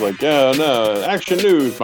[0.00, 1.80] like, yeah, no, action news.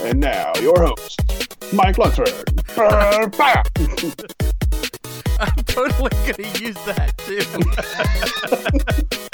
[0.00, 1.20] And now, your host,
[1.72, 2.50] Mike Lutzberg.
[5.40, 7.42] I'm totally going to use that, too.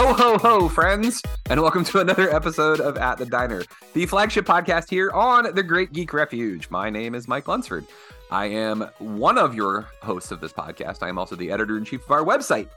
[0.00, 4.46] Ho, ho, ho, friends, and welcome to another episode of At the Diner, the flagship
[4.46, 6.70] podcast here on the Great Geek Refuge.
[6.70, 7.84] My name is Mike Lunsford.
[8.30, 11.02] I am one of your hosts of this podcast.
[11.02, 12.70] I am also the editor in chief of our website.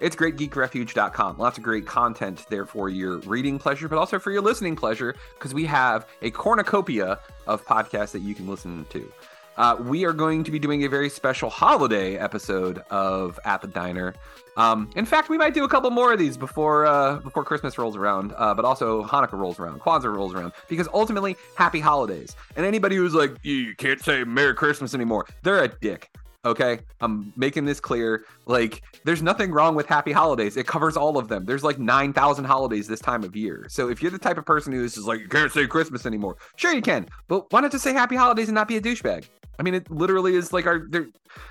[0.00, 1.38] It's greatgeekrefuge.com.
[1.38, 5.14] Lots of great content there for your reading pleasure, but also for your listening pleasure,
[5.32, 9.10] because we have a cornucopia of podcasts that you can listen to.
[9.56, 13.68] Uh, we are going to be doing a very special holiday episode of At the
[13.68, 14.14] Diner.
[14.56, 17.78] Um, in fact, we might do a couple more of these before uh, before Christmas
[17.78, 22.36] rolls around, uh, but also Hanukkah rolls around, Kwanzaa rolls around, because ultimately, happy holidays.
[22.56, 26.10] And anybody who's like, you can't say Merry Christmas anymore, they're a dick.
[26.44, 28.24] Okay, I'm making this clear.
[28.46, 30.56] Like, there's nothing wrong with happy holidays.
[30.56, 31.44] It covers all of them.
[31.44, 33.66] There's like 9,000 holidays this time of year.
[33.68, 36.36] So if you're the type of person who's just like, you can't say Christmas anymore,
[36.54, 37.08] sure you can.
[37.26, 39.24] But why not just say happy holidays and not be a douchebag?
[39.58, 40.88] I mean, it literally is like our,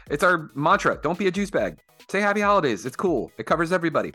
[0.09, 0.99] it's our mantra.
[1.01, 1.79] Don't be a juice bag.
[2.09, 2.85] Say happy holidays.
[2.85, 3.31] It's cool.
[3.37, 4.13] It covers everybody.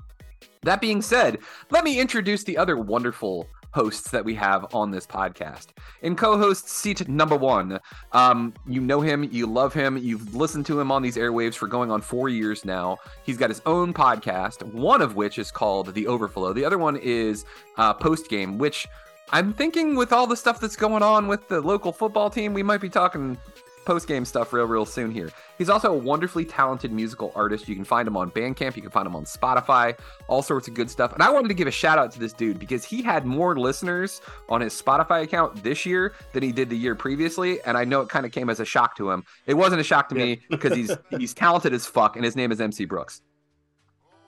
[0.63, 1.39] That being said,
[1.71, 5.69] let me introduce the other wonderful hosts that we have on this podcast.
[6.03, 7.79] In co-host seat number one,
[8.13, 11.69] um, you know him, you love him, you've listened to him on these airwaves for
[11.69, 12.99] going on four years now.
[13.23, 16.53] He's got his own podcast, one of which is called The Overflow.
[16.53, 17.45] The other one is
[17.77, 18.89] uh, Post Game, which
[19.33, 22.65] I'm thinking with all the stuff that's going on with the local football team, we
[22.65, 23.39] might be talking
[23.85, 25.31] post game stuff real, real soon here.
[25.59, 27.69] He's also a wonderfully talented musical artist.
[27.69, 29.99] You can find him on Bandcamp, you can find him on Spotify,
[30.29, 31.13] all sorts of good stuff.
[31.13, 33.59] And I wanted to give a shout out to this dude because he had more
[33.59, 37.61] listeners on his Spotify account this year than he did the year previously.
[37.63, 39.25] And I know it kind of came as a shock to him.
[39.47, 42.53] It wasn't a shock to me because he's he's talented as fuck, and his name
[42.53, 43.23] is MC Brooks.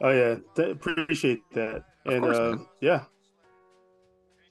[0.00, 1.84] Oh yeah, th- appreciate that.
[2.04, 3.04] Of and course, uh, yeah,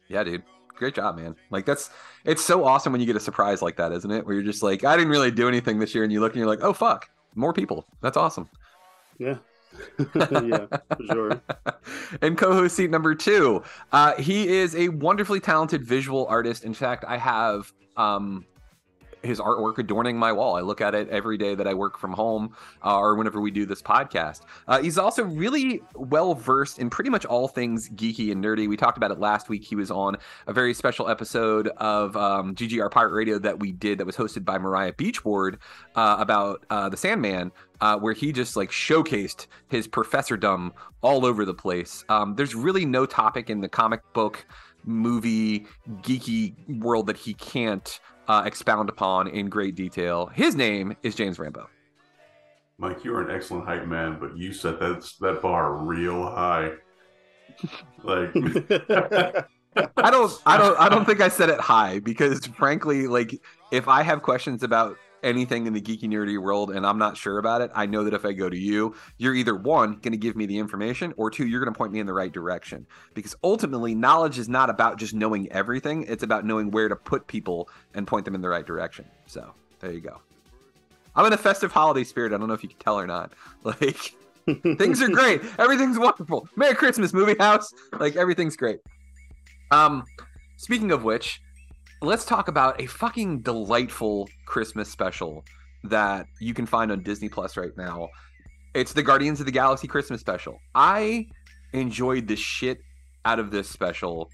[0.07, 0.43] Yeah, dude.
[0.81, 1.35] Great job, man.
[1.51, 1.91] Like that's
[2.25, 4.25] it's so awesome when you get a surprise like that, isn't it?
[4.25, 6.39] Where you're just like, I didn't really do anything this year, and you look and
[6.39, 7.85] you're like, oh fuck, more people.
[8.01, 8.49] That's awesome.
[9.19, 9.35] yeah,
[10.15, 10.65] yeah,
[10.97, 11.41] for sure.
[12.23, 13.61] and co-host seat number two,
[13.91, 16.63] uh, he is a wonderfully talented visual artist.
[16.63, 18.43] In fact, I have um,
[19.23, 20.55] his artwork adorning my wall.
[20.55, 23.51] I look at it every day that I work from home uh, or whenever we
[23.51, 24.41] do this podcast.
[24.67, 28.67] Uh, he's also really well versed in pretty much all things geeky and nerdy.
[28.67, 29.63] We talked about it last week.
[29.63, 30.17] He was on
[30.47, 34.45] a very special episode of um, GGR Pirate Radio that we did that was hosted
[34.45, 35.57] by Mariah Beachboard
[35.95, 37.51] uh, about uh, the Sandman.
[37.79, 40.69] Uh, where he just like showcased his professordom
[41.01, 42.05] all over the place.
[42.09, 44.45] Um, there's really no topic in the comic book,
[44.85, 45.65] movie,
[46.03, 47.99] geeky world that he can't
[48.31, 50.27] uh, expound upon in great detail.
[50.27, 51.69] His name is James Rambo.
[52.77, 56.71] Mike, you're an excellent hype man, but you set that that bar real high.
[58.03, 58.29] Like,
[59.97, 63.35] I don't, I don't, I don't think I said it high because, frankly, like
[63.71, 67.37] if I have questions about anything in the geeky nerdy world and I'm not sure
[67.37, 70.17] about it, I know that if I go to you, you're either one going to
[70.17, 72.85] give me the information, or two, you're going to point me in the right direction.
[73.13, 77.27] Because ultimately, knowledge is not about just knowing everything; it's about knowing where to put
[77.27, 79.05] people and point them in the right direction.
[79.25, 80.21] So there you go.
[81.15, 82.33] I'm in a festive holiday spirit.
[82.33, 83.33] I don't know if you can tell or not.
[83.63, 84.15] Like
[84.77, 85.41] things are great.
[85.59, 86.47] Everything's wonderful.
[86.55, 87.71] Merry Christmas, movie house.
[87.99, 88.79] Like everything's great.
[89.69, 90.03] Um,
[90.57, 91.41] speaking of which,
[92.01, 95.43] let's talk about a fucking delightful Christmas special
[95.83, 98.09] that you can find on Disney Plus right now.
[98.73, 100.57] It's the Guardians of the Galaxy Christmas special.
[100.73, 101.27] I
[101.73, 102.79] enjoyed the shit
[103.25, 104.29] out of this special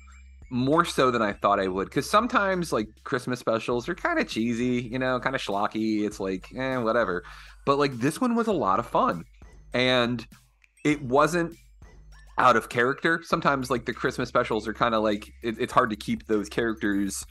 [0.49, 1.85] more so than I thought I would.
[1.85, 6.05] Because sometimes like Christmas specials are kind of cheesy, you know, kind of schlocky.
[6.05, 7.23] It's like, eh, whatever.
[7.65, 9.25] But like this one was a lot of fun,
[9.73, 10.25] and
[10.85, 11.53] it wasn't
[12.37, 13.21] out of character.
[13.23, 16.47] Sometimes like the Christmas specials are kind of like it, it's hard to keep those
[16.47, 17.25] characters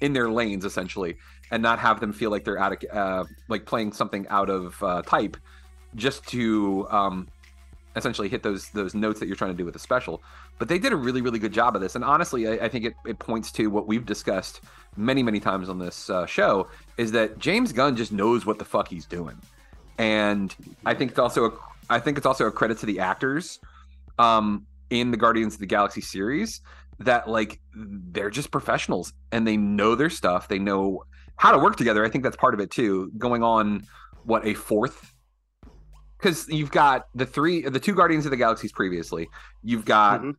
[0.00, 1.16] in their lanes essentially,
[1.50, 4.82] and not have them feel like they're out of uh, like playing something out of
[4.82, 5.36] uh, type,
[5.94, 7.28] just to um,
[7.96, 10.22] essentially hit those those notes that you're trying to do with a special.
[10.58, 12.84] But they did a really really good job of this, and honestly, I, I think
[12.84, 14.60] it, it points to what we've discussed
[14.96, 18.64] many many times on this uh, show is that James Gunn just knows what the
[18.64, 19.36] fuck he's doing,
[19.98, 20.54] and
[20.86, 21.52] I think it's also a,
[21.90, 23.58] I think it's also a credit to the actors
[24.18, 26.60] um, in the Guardians of the Galaxy series
[27.00, 30.48] that like they're just professionals and they know their stuff.
[30.48, 31.04] They know
[31.36, 32.04] how to work together.
[32.04, 33.12] I think that's part of it too.
[33.18, 33.86] Going on
[34.24, 35.12] what a fourth
[36.18, 39.28] because you've got the three the two guardians of the galaxies previously
[39.62, 40.30] you've got mm-hmm.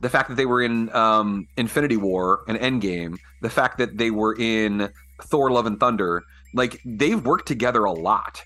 [0.00, 4.10] the fact that they were in um infinity war and endgame the fact that they
[4.10, 4.88] were in
[5.24, 6.22] thor love and thunder
[6.54, 8.42] like they've worked together a lot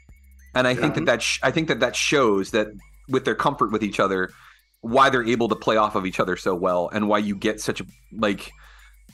[0.54, 0.80] and i yeah.
[0.80, 2.68] think that that sh- i think that that shows that
[3.08, 4.30] with their comfort with each other
[4.84, 7.60] why they're able to play off of each other so well and why you get
[7.60, 7.80] such
[8.16, 8.52] like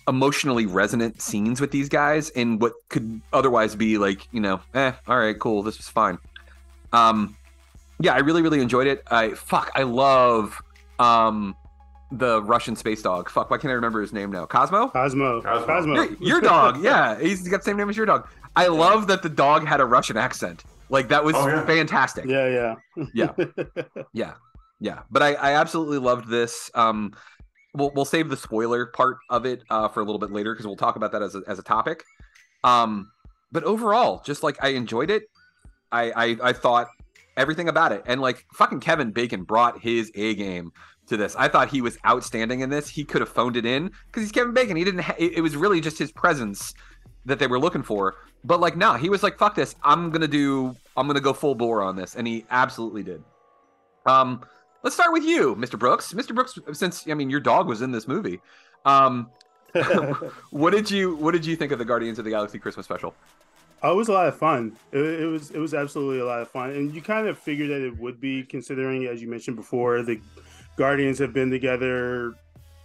[0.09, 4.93] emotionally resonant scenes with these guys in what could otherwise be like you know eh
[5.07, 6.19] all right cool this was fine
[6.93, 7.37] um,
[8.01, 9.05] yeah, I really really enjoyed it.
[9.11, 10.61] I fuck, I love
[10.99, 11.55] um
[12.11, 13.31] the Russian space dog.
[13.31, 14.45] Fuck, why can't I remember his name now?
[14.47, 14.89] Cosmo.
[14.89, 15.41] Cosmo.
[15.43, 15.67] Cosmo.
[15.67, 15.95] Cosmo.
[15.95, 18.27] Your, your dog, yeah, he's got the same name as your dog.
[18.57, 20.65] I love that the dog had a Russian accent.
[20.89, 21.65] Like that was Oh, yeah.
[21.67, 22.25] fantastic.
[22.25, 23.05] Yeah, yeah.
[23.15, 23.45] Yeah.
[24.13, 24.33] Yeah,
[24.81, 25.03] yeah.
[25.11, 26.71] But I, I absolutely loved this.
[26.75, 27.13] Um,
[27.75, 30.67] we'll we'll save the spoiler part of it uh, for a little bit later because
[30.67, 32.05] we'll talk about that as a, as a topic.
[32.65, 33.11] Um,
[33.53, 35.25] but overall, just like I enjoyed it.
[35.93, 36.89] I, I I thought
[37.37, 40.73] everything about it, and like fucking Kevin Bacon brought his A game
[41.07, 41.37] to this.
[41.37, 42.89] I thought he was outstanding in this.
[42.89, 44.77] He could have phoned it in because he's Kevin Bacon.
[44.77, 45.01] He didn't.
[45.01, 46.75] Ha- it, was really just his presence
[47.27, 48.17] that they were looking for.
[48.45, 49.75] But like, no, he was like, "Fuck this!
[49.83, 50.75] I'm gonna do.
[50.97, 53.23] I'm gonna go full bore on this," and he absolutely did.
[54.07, 54.43] Um,
[54.83, 55.79] let's start with you, Mr.
[55.79, 56.13] Brooks.
[56.13, 56.35] Mr.
[56.35, 58.41] Brooks, since I mean your dog was in this movie,
[58.85, 59.31] um,
[60.51, 63.15] what did you what did you think of the Guardians of the Galaxy Christmas special?
[63.83, 64.77] Oh, it was a lot of fun.
[64.93, 67.71] It, it was it was absolutely a lot of fun, and you kind of figured
[67.71, 70.21] that it would be, considering as you mentioned before, the
[70.77, 72.35] Guardians have been together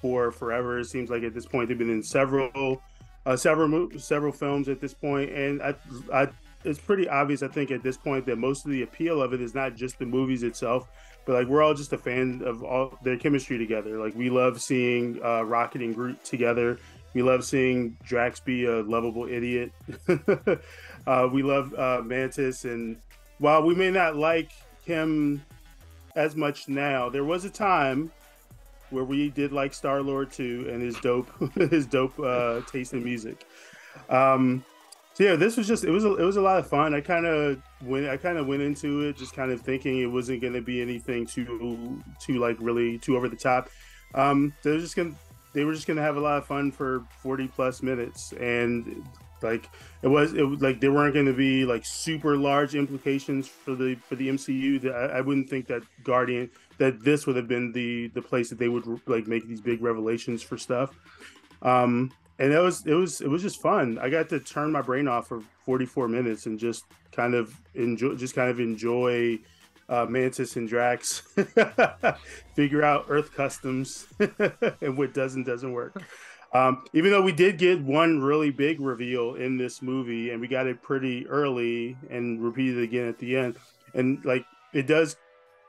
[0.02, 0.80] for forever.
[0.80, 2.82] It seems like at this point they've been in several
[3.26, 5.76] uh, several several films at this point, and I,
[6.14, 6.28] I,
[6.64, 9.42] it's pretty obvious I think at this point that most of the appeal of it
[9.42, 10.90] is not just the movies itself,
[11.25, 13.98] but like we're all just a fan of all their chemistry together.
[13.98, 16.80] Like we love seeing uh, Rocket and Groot together.
[17.13, 19.72] We love seeing Drax be a lovable idiot.
[21.07, 22.98] uh, we love uh, Mantis, and
[23.39, 24.51] while we may not like
[24.83, 25.44] him
[26.16, 28.12] as much now, there was a time
[28.89, 33.04] where we did like Star Lord too, and his dope, his dope uh, taste in
[33.04, 33.45] music.
[34.10, 34.63] Um,
[35.16, 36.94] so yeah, this was just it was a, it was a lot of fun.
[36.94, 40.08] I kind of went I kind of went into it just kind of thinking it
[40.08, 43.70] wasn't going to be anything too too like really too over the top.
[44.13, 45.13] Um, it was just gonna
[45.54, 49.06] they were just gonna have a lot of fun for 40 plus minutes and
[49.42, 49.70] like
[50.01, 53.75] it was it was like there weren't going to be like super large implications for
[53.75, 57.48] the for the mcu that I, I wouldn't think that guardian that this would have
[57.48, 60.98] been the the place that they would like make these big revelations for stuff
[61.62, 63.98] um and it was it was it was just fun.
[64.00, 68.15] I got to turn my brain off for 44 minutes and just kind of enjoy
[68.15, 69.39] just kind of enjoy
[69.88, 71.20] uh, Mantis and Drax.
[72.56, 74.08] Figure out Earth customs
[74.82, 76.01] and what does and doesn't work.
[76.54, 80.48] Um, even though we did get one really big reveal in this movie, and we
[80.48, 83.58] got it pretty early and repeated again at the end,
[83.94, 85.18] and like it does,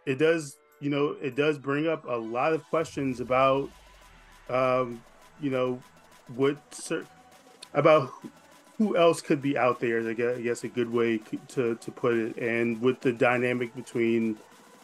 [0.06, 3.68] it does, you know, it does bring up a lot of questions about,
[4.48, 5.02] um,
[5.40, 5.82] you know,
[6.34, 6.56] what
[7.74, 8.12] about
[8.78, 10.06] who else could be out there?
[10.08, 11.18] I guess a good way
[11.48, 14.38] to, to put it, and with the dynamic between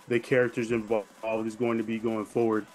[0.09, 1.07] the characters involved
[1.47, 2.67] is going to be going forward.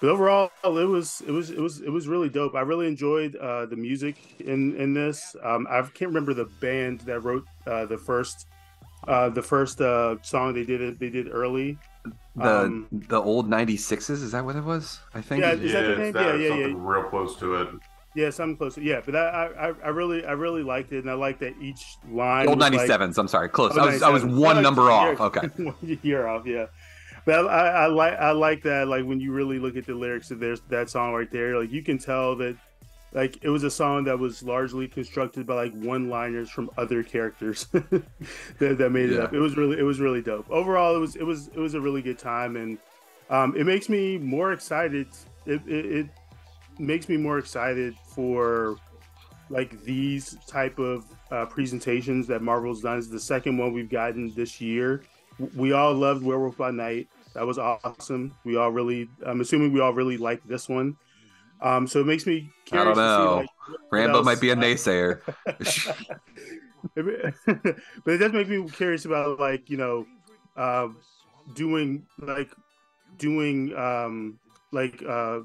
[0.00, 2.54] But overall, it was it was it was it was really dope.
[2.54, 5.34] I really enjoyed uh, the music in in this.
[5.42, 8.46] Um, I can't remember the band that wrote uh, the first
[9.08, 11.78] uh, the first uh, song they did it they did early.
[12.36, 15.00] The Um, the old 96s, is that what it was?
[15.14, 15.40] I think.
[15.40, 16.00] Yeah, Yeah, is that the name?
[16.08, 16.90] it's that Yeah, yeah, something yeah.
[16.92, 17.68] real close to it.
[18.16, 18.78] Yeah, something close.
[18.78, 21.96] Yeah, but I, I, I really, I really liked it, and I like that each
[22.10, 22.48] line.
[22.48, 23.18] Old was like- 97s.
[23.18, 23.76] I'm sorry, close.
[23.76, 25.20] Oh, I was I was one number you're- off.
[25.20, 25.46] Okay.
[25.62, 26.46] one year off.
[26.46, 26.66] Yeah,
[27.26, 28.88] but I, I like, I like that.
[28.88, 31.70] Like when you really look at the lyrics of there's that song right there, like
[31.70, 32.56] you can tell that,
[33.12, 37.66] like it was a song that was largely constructed by like one-liners from other characters
[37.72, 39.24] that, that made it Yeah.
[39.24, 39.34] up.
[39.34, 40.50] It was really, it was really dope.
[40.50, 42.78] Overall, it was, it was, it was a really good time, and
[43.28, 45.06] um, it makes me more excited.
[45.44, 46.06] It, it, it
[46.78, 48.76] makes me more excited for
[49.50, 52.98] like these type of uh, presentations that Marvel's done.
[52.98, 55.02] Is the second one we've gotten this year.
[55.54, 57.08] We all loved Werewolf by Night.
[57.34, 58.34] That was awesome.
[58.44, 60.96] We all really, I'm assuming we all really liked this one.
[61.60, 63.26] Um, so it makes me I don't know.
[63.26, 63.48] see like
[63.90, 65.20] Rambo else- might be a naysayer.
[66.94, 70.06] but it does make me curious about like you know
[70.56, 70.88] uh,
[71.54, 72.50] doing like
[73.18, 74.38] doing um
[74.72, 75.40] like uh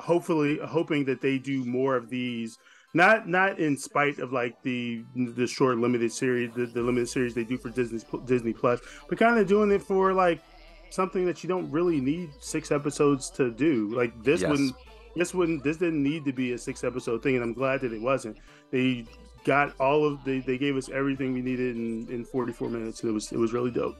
[0.00, 2.58] hopefully hoping that they do more of these.
[2.96, 7.34] Not not in spite of like the the short limited series the, the limited series
[7.34, 8.78] they do for disney disney plus
[9.08, 10.40] but kind of doing it for like
[10.90, 13.88] something that you don't really need six episodes to do.
[13.96, 14.50] Like this Yes.
[14.50, 14.76] wouldn't
[15.16, 17.92] this wouldn't this didn't need to be a six episode thing and i'm glad that
[17.92, 18.36] it wasn't.
[18.70, 19.06] They
[19.44, 23.10] got all of they, they gave us everything we needed in in 44 minutes and
[23.10, 23.96] it was it was really dope.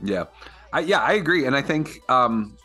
[0.00, 0.26] Yeah,
[0.72, 2.56] I, yeah, I agree, and I think um,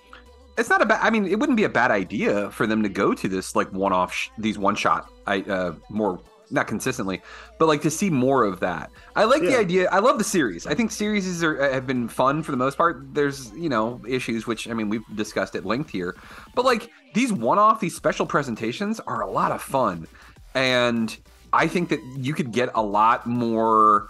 [0.57, 0.99] it's not a bad.
[1.01, 3.71] I mean, it wouldn't be a bad idea for them to go to this like
[3.73, 6.19] one-off, sh- these one-shot, I uh, more
[6.51, 7.21] not consistently,
[7.57, 8.91] but like to see more of that.
[9.15, 9.89] I like the idea.
[9.89, 10.67] I love the series.
[10.67, 13.13] I think series are have been fun for the most part.
[13.13, 16.15] There's you know issues which I mean we've discussed at length here,
[16.55, 20.07] but like these one-off, these special presentations are a lot of fun,
[20.53, 21.17] and
[21.51, 24.09] I think that you could get a lot more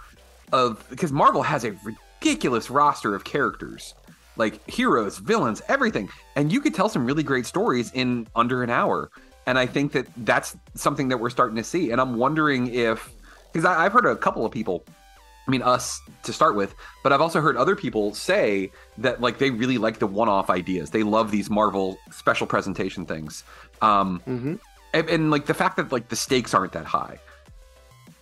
[0.52, 3.94] of because Marvel has a ridiculous roster of characters,
[4.36, 8.70] like heroes, villains, everything, and you could tell some really great stories in under an
[8.70, 9.10] hour.
[9.46, 11.90] And I think that that's something that we're starting to see.
[11.90, 13.12] And I'm wondering if
[13.52, 14.84] because I've heard a couple of people.
[15.46, 19.36] I mean, us to start with, but I've also heard other people say that like
[19.36, 20.88] they really like the one-off ideas.
[20.88, 23.44] They love these Marvel special presentation things.
[23.82, 24.22] Um,
[24.94, 27.18] and, and like the fact that like the stakes aren't that high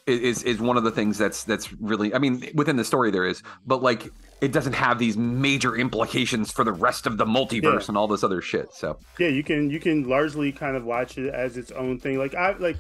[0.07, 3.25] is is one of the things that's that's really I mean within the story there
[3.25, 4.11] is but like
[4.43, 7.87] it doesn't have these major implications for the rest of the multiverse Yeah.
[7.89, 8.99] and all this other shit so.
[9.19, 12.19] Yeah you can you can largely kind of watch it as its own thing.
[12.19, 12.77] Like i like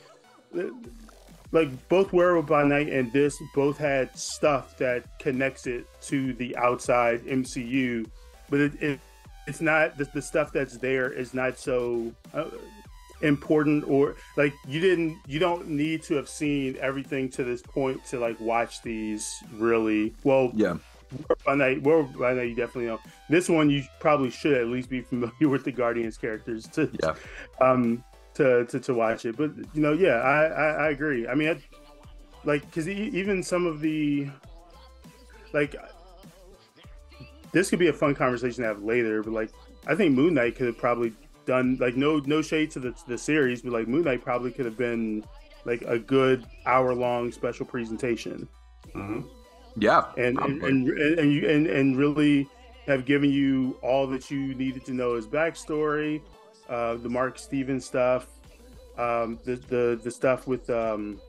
[1.52, 6.57] like both werewolf by night and this both had stuff that connects it to the
[6.57, 8.07] outside mcu
[8.50, 9.00] but it, it
[9.47, 12.45] it's not the, the stuff that's there is not so uh,
[13.23, 18.04] important or like you didn't you don't need to have seen everything to this point
[18.07, 20.12] to like watch these really.
[20.25, 20.76] Well yeah
[21.45, 23.00] By night Werewolf by night you definitely know.
[23.28, 27.14] This one you probably should at least be familiar with the guardians characters to yeah.
[27.61, 28.04] um
[28.35, 29.37] to to, to watch it.
[29.37, 31.26] But you know yeah i i, I agree.
[31.28, 31.61] I mean I,
[32.45, 34.28] like because even some of the
[35.52, 35.76] like
[37.52, 39.50] this could be a fun conversation to have later but like
[39.87, 41.12] i think moon knight could have probably
[41.45, 44.64] done like no no shade to the, the series but like moon knight probably could
[44.64, 45.25] have been
[45.64, 48.49] like a good hour long special presentation
[49.76, 52.48] yeah and and, and and you and, and really
[52.86, 56.20] have given you all that you needed to know his backstory,
[56.68, 58.26] uh, the Mark Stevens stuff,
[58.98, 61.20] um, the the the stuff with um,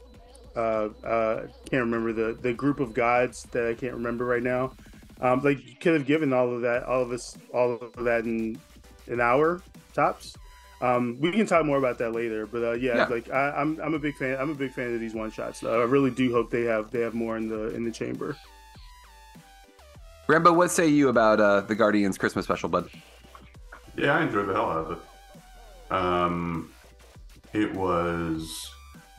[0.56, 4.74] uh, uh, can't remember the the group of gods that I can't remember right now.
[5.22, 8.26] Um, like you could have given all of that, all of us, all of that
[8.26, 8.60] in
[9.08, 9.62] an hour
[9.94, 10.36] tops.
[10.84, 13.06] Um, we can talk more about that later, but uh, yeah, Yeah.
[13.06, 14.38] like I, I'm, I'm a big fan.
[14.38, 15.64] I'm a big fan of these one shots.
[15.64, 18.36] Uh, I really do hope they have they have more in the in the chamber.
[20.28, 22.90] rambo what say you about uh the guardians christmas special bud
[23.98, 25.94] Yeah, I enjoyed the hell out of it.
[25.94, 26.72] Um,
[27.54, 28.72] it was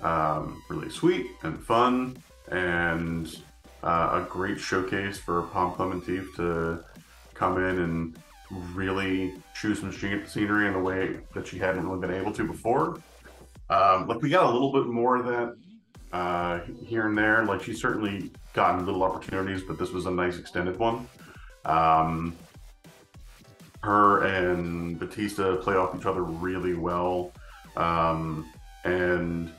[0.03, 2.17] um, really sweet and fun,
[2.51, 3.27] and
[3.83, 6.83] uh, a great showcase for Pom Klementieff to
[7.35, 8.19] come in and
[8.51, 13.01] really choose some scenery in a way that she hadn't really been able to before.
[13.71, 15.57] Um, like we got a little bit more of that
[16.13, 17.45] uh, here and there.
[17.45, 21.09] Like she's certainly gotten little opportunities, but this was a nice extended one.
[21.65, 22.37] Um,
[23.83, 27.33] her and Bautista play off each other really well.
[27.77, 28.51] Um,
[28.85, 29.53] and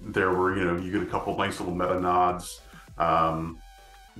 [0.00, 2.60] there were, you know, you get a couple nice little meta nods.
[2.96, 3.60] Um,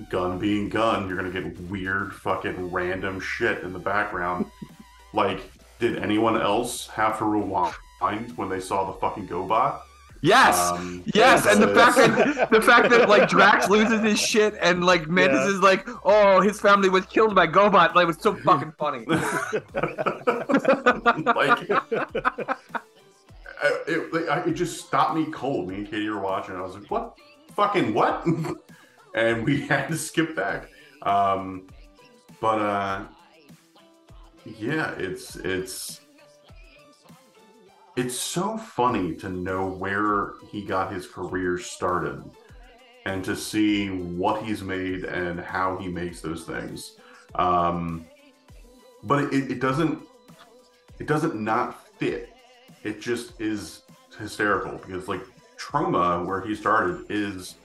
[0.09, 4.45] Gunn being Gunn, you're gonna get weird fucking random shit in the background.
[5.13, 5.41] like,
[5.79, 7.75] did anyone else have to rewind
[8.37, 9.81] when they saw the fucking GoBot?
[10.21, 14.53] Yes, Um, yes, and the fact that the fact that like Drax loses his shit
[14.61, 15.51] and like Mantis Yeah.
[15.55, 17.95] is like, oh, his family was killed by Gobot.
[17.95, 19.05] Like, it was so fucking funny.
[19.05, 19.23] like
[23.61, 25.67] I- it, it just stopped me cold.
[25.69, 26.55] Me and Katie were watching.
[26.55, 27.17] I was like, "What?
[27.55, 28.25] Fucking what?"
[29.15, 30.69] And we had to skip back.
[31.01, 31.67] Um,
[32.41, 33.05] but uh,
[34.45, 36.01] yeah, it's it's
[37.95, 42.23] it's so funny to know where he got his career started
[43.05, 46.97] and to see what he's made and how he makes those things.
[47.35, 48.05] Um,
[49.03, 50.01] but it, it doesn't
[50.99, 52.29] it doesn't not fit.
[52.83, 53.83] It just is
[54.17, 55.21] hysterical because like
[55.57, 57.55] Troma, where he started, is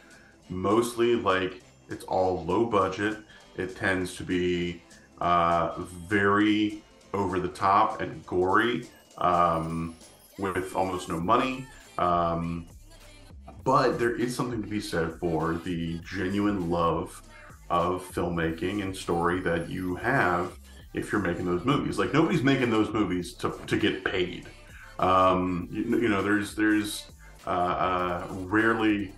[0.48, 3.18] mostly like it's all low budget.
[3.56, 4.82] It tends to be
[5.20, 5.74] uh,
[6.08, 6.82] very
[7.12, 9.94] over the top and gory, um,
[10.38, 11.66] with almost no money.
[11.98, 12.66] Um,
[13.62, 17.22] but there is something to be said for the genuine love
[17.70, 20.58] of filmmaking and story that you have
[20.92, 21.98] if you're making those movies.
[21.98, 24.46] Like nobody's making those movies to, to get paid.
[24.98, 27.10] Um, you, you know, there's there's
[27.46, 29.12] uh, uh, rarely,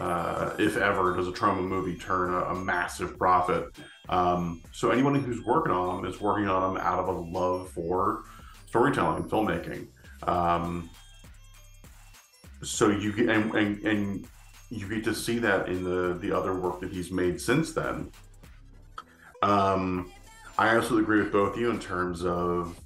[0.00, 3.66] uh, if ever, does a Troma movie turn a, a massive profit.
[4.08, 7.68] Um, so anyone who's working on them is working on them out of a love
[7.70, 8.24] for
[8.66, 9.88] storytelling, filmmaking.
[10.22, 10.88] Um,
[12.62, 14.28] so you get and, and and
[14.70, 18.10] you get to see that in the the other work that he's made since then.
[19.42, 20.10] Um,
[20.58, 22.78] I absolutely agree with both of you in terms of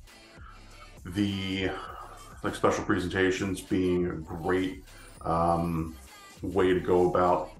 [1.04, 1.70] the
[2.42, 4.84] like special presentations being a great
[5.22, 5.96] um,
[6.44, 7.50] way to go about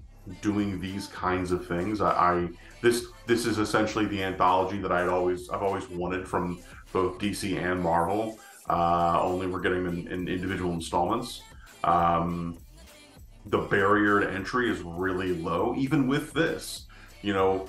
[0.41, 2.01] doing these kinds of things.
[2.01, 2.49] I, I
[2.81, 6.59] this this is essentially the anthology that I'd always I've always wanted from
[6.93, 8.39] both DC and Marvel.
[8.69, 11.41] Uh, only we're getting them in, in individual installments.
[11.83, 12.57] Um,
[13.47, 16.87] the barrier to entry is really low, even with this.
[17.21, 17.67] You know,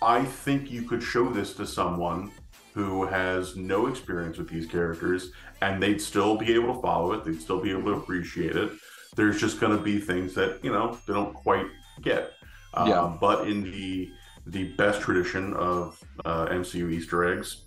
[0.00, 2.32] I think you could show this to someone
[2.74, 7.24] who has no experience with these characters and they'd still be able to follow it,
[7.24, 8.72] they'd still be able to appreciate it.
[9.14, 11.66] There's just going to be things that, you know, they don't quite
[12.00, 12.32] get.
[12.74, 13.16] Uh, Yeah.
[13.20, 14.10] But in the
[14.46, 17.62] the best tradition of uh, MCU Easter eggs,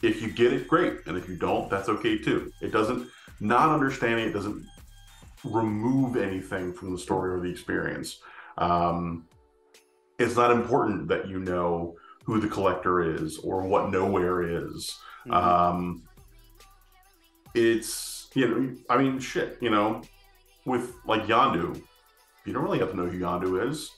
[0.00, 1.00] if you get it, great.
[1.06, 2.50] And if you don't, that's okay too.
[2.62, 3.06] It doesn't,
[3.40, 4.64] not understanding it doesn't
[5.44, 8.20] remove anything from the story or the experience.
[8.56, 9.26] Um,
[10.18, 14.98] it's not important that you know who the collector is or what nowhere is.
[15.30, 16.02] Um,
[17.54, 19.58] it's you know, I mean, shit.
[19.60, 20.02] You know,
[20.68, 21.82] with like Yondu,
[22.44, 23.90] you don't really have to know who Yondu is.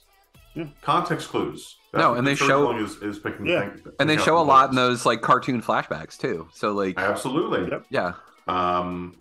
[0.81, 1.77] Context clues.
[1.93, 3.45] No, and they show- is, is picking.
[3.45, 3.69] Yeah.
[3.69, 6.47] things- and they show a lot in those like cartoon flashbacks too.
[6.53, 7.69] So like, Absolutely.
[7.69, 7.85] yep.
[7.89, 8.13] yeah,
[8.47, 9.15] Um,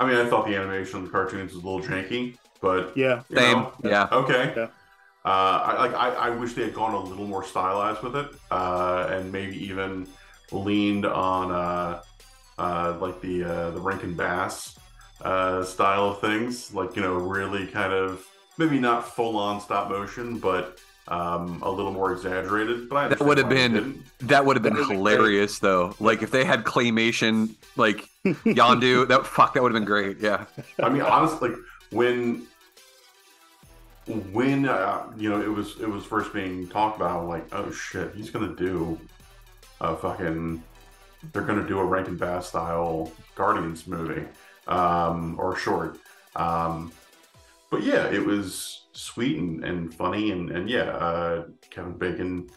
[0.00, 3.22] I mean, I thought the animation of the cartoons was a little janky, but Yeah.
[3.32, 4.08] Same, know, yeah.
[4.10, 4.52] okay.
[4.56, 4.66] Yeah.
[5.24, 5.28] Uh,
[5.64, 5.94] I like.
[5.94, 9.56] I, I wish they had gone a little more stylized with it, uh, and maybe
[9.64, 10.08] even
[10.50, 12.02] leaned on uh,
[12.58, 14.76] uh, like the uh, the Rankin Bass
[15.22, 16.72] uh, style of things.
[16.74, 18.26] Like you know, really kind of
[18.58, 22.88] maybe not full on stop motion, but um, a little more exaggerated.
[22.88, 24.88] But I that would have understand why they been that would have been That would've
[24.88, 25.94] been hilarious though.
[26.00, 30.18] Like if they had claymation like Yondu, that fuck that would have been great.
[30.18, 30.46] Yeah,
[30.82, 31.58] I mean, honestly, like
[31.90, 32.46] when
[34.32, 37.70] when uh, you know it was it was first being talked about, I'm like, oh
[37.70, 38.98] shit, he's gonna do
[39.80, 40.62] a fucking.
[41.32, 44.26] They're gonna do a Rankin Bass style Guardians movie
[44.66, 45.98] um, or short.
[46.36, 46.92] Um,
[47.70, 52.48] but yeah, it was sweet and, and funny, and and yeah, uh, Kevin Bacon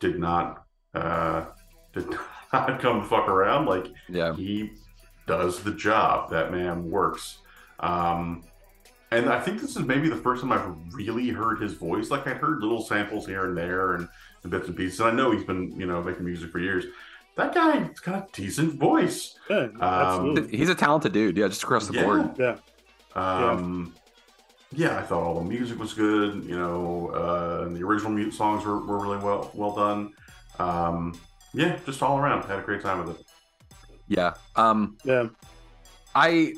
[0.00, 0.64] did not
[0.94, 1.46] uh,
[1.92, 2.06] did
[2.52, 3.66] not come fuck around.
[3.66, 4.34] Like yeah.
[4.34, 4.72] he
[5.26, 6.30] does the job.
[6.30, 7.38] That man works.
[7.80, 8.44] Um,
[9.12, 12.10] and I think this is maybe the first time I've really heard his voice.
[12.10, 14.08] Like I'd heard little samples here and there and,
[14.42, 14.98] and bits and pieces.
[14.98, 16.86] And I know he's been, you know, making music for years.
[17.36, 19.34] That guy's got a decent voice.
[19.50, 20.56] Yeah, absolutely.
[20.56, 21.36] He's a talented dude.
[21.36, 22.02] Yeah, just across the Yeah.
[22.04, 22.30] board.
[22.38, 22.56] Yeah.
[23.14, 23.94] Um,
[24.72, 24.98] yeah.
[24.98, 26.44] I thought all the music was good.
[26.44, 30.12] You know, uh, and the original mute songs were, were really well well done.
[30.58, 31.18] Um,
[31.52, 33.26] yeah, just all around had a great time with it.
[34.08, 34.34] Yeah.
[34.56, 35.28] Um, Yeah.
[36.14, 36.54] I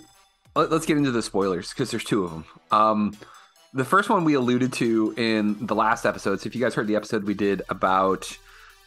[0.55, 2.45] let, us get into the spoilers because there's two of them.
[2.71, 3.17] Um,
[3.75, 6.41] the first one we alluded to in the last episode.
[6.41, 8.37] So if you guys heard the episode we did about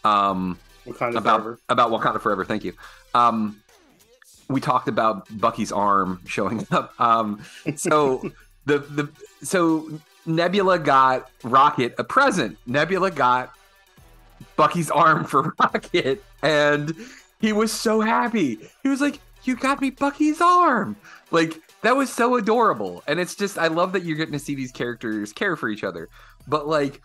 [0.05, 1.59] um Wakanda about Forever.
[1.69, 2.73] about Wakanda Forever, thank you.
[3.13, 3.61] Um,
[4.49, 6.99] we talked about Bucky's arm showing up.
[6.99, 7.41] Um,
[7.75, 8.31] so
[8.65, 9.09] the the
[9.43, 9.89] so
[10.25, 12.57] Nebula got Rocket a present.
[12.65, 13.53] Nebula got
[14.55, 16.95] Bucky's arm for Rocket, and
[17.39, 18.57] he was so happy.
[18.83, 20.95] He was like, "You got me Bucky's arm!"
[21.31, 23.03] Like that was so adorable.
[23.07, 25.83] And it's just, I love that you're getting to see these characters care for each
[25.83, 26.09] other.
[26.47, 27.01] But like,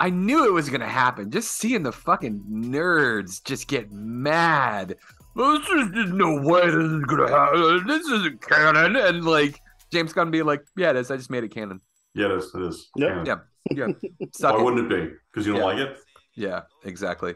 [0.00, 1.30] I knew it was gonna happen.
[1.30, 4.94] Just seeing the fucking nerds just get mad
[5.36, 7.86] "This is there's no way this is gonna happen.
[7.86, 9.60] This isn't canon." And like
[9.92, 11.10] James Gunn be like, "Yeah, it is.
[11.10, 11.80] I just made it canon."
[12.14, 12.54] Yeah, it is.
[12.54, 12.88] It is.
[12.96, 13.26] Yep.
[13.26, 13.36] Yeah,
[13.70, 13.86] yeah.
[14.32, 14.64] Suck Why it.
[14.64, 15.14] wouldn't it be?
[15.32, 15.66] Because you don't Yeah.
[15.66, 15.98] like it?
[16.34, 17.34] Yeah, exactly.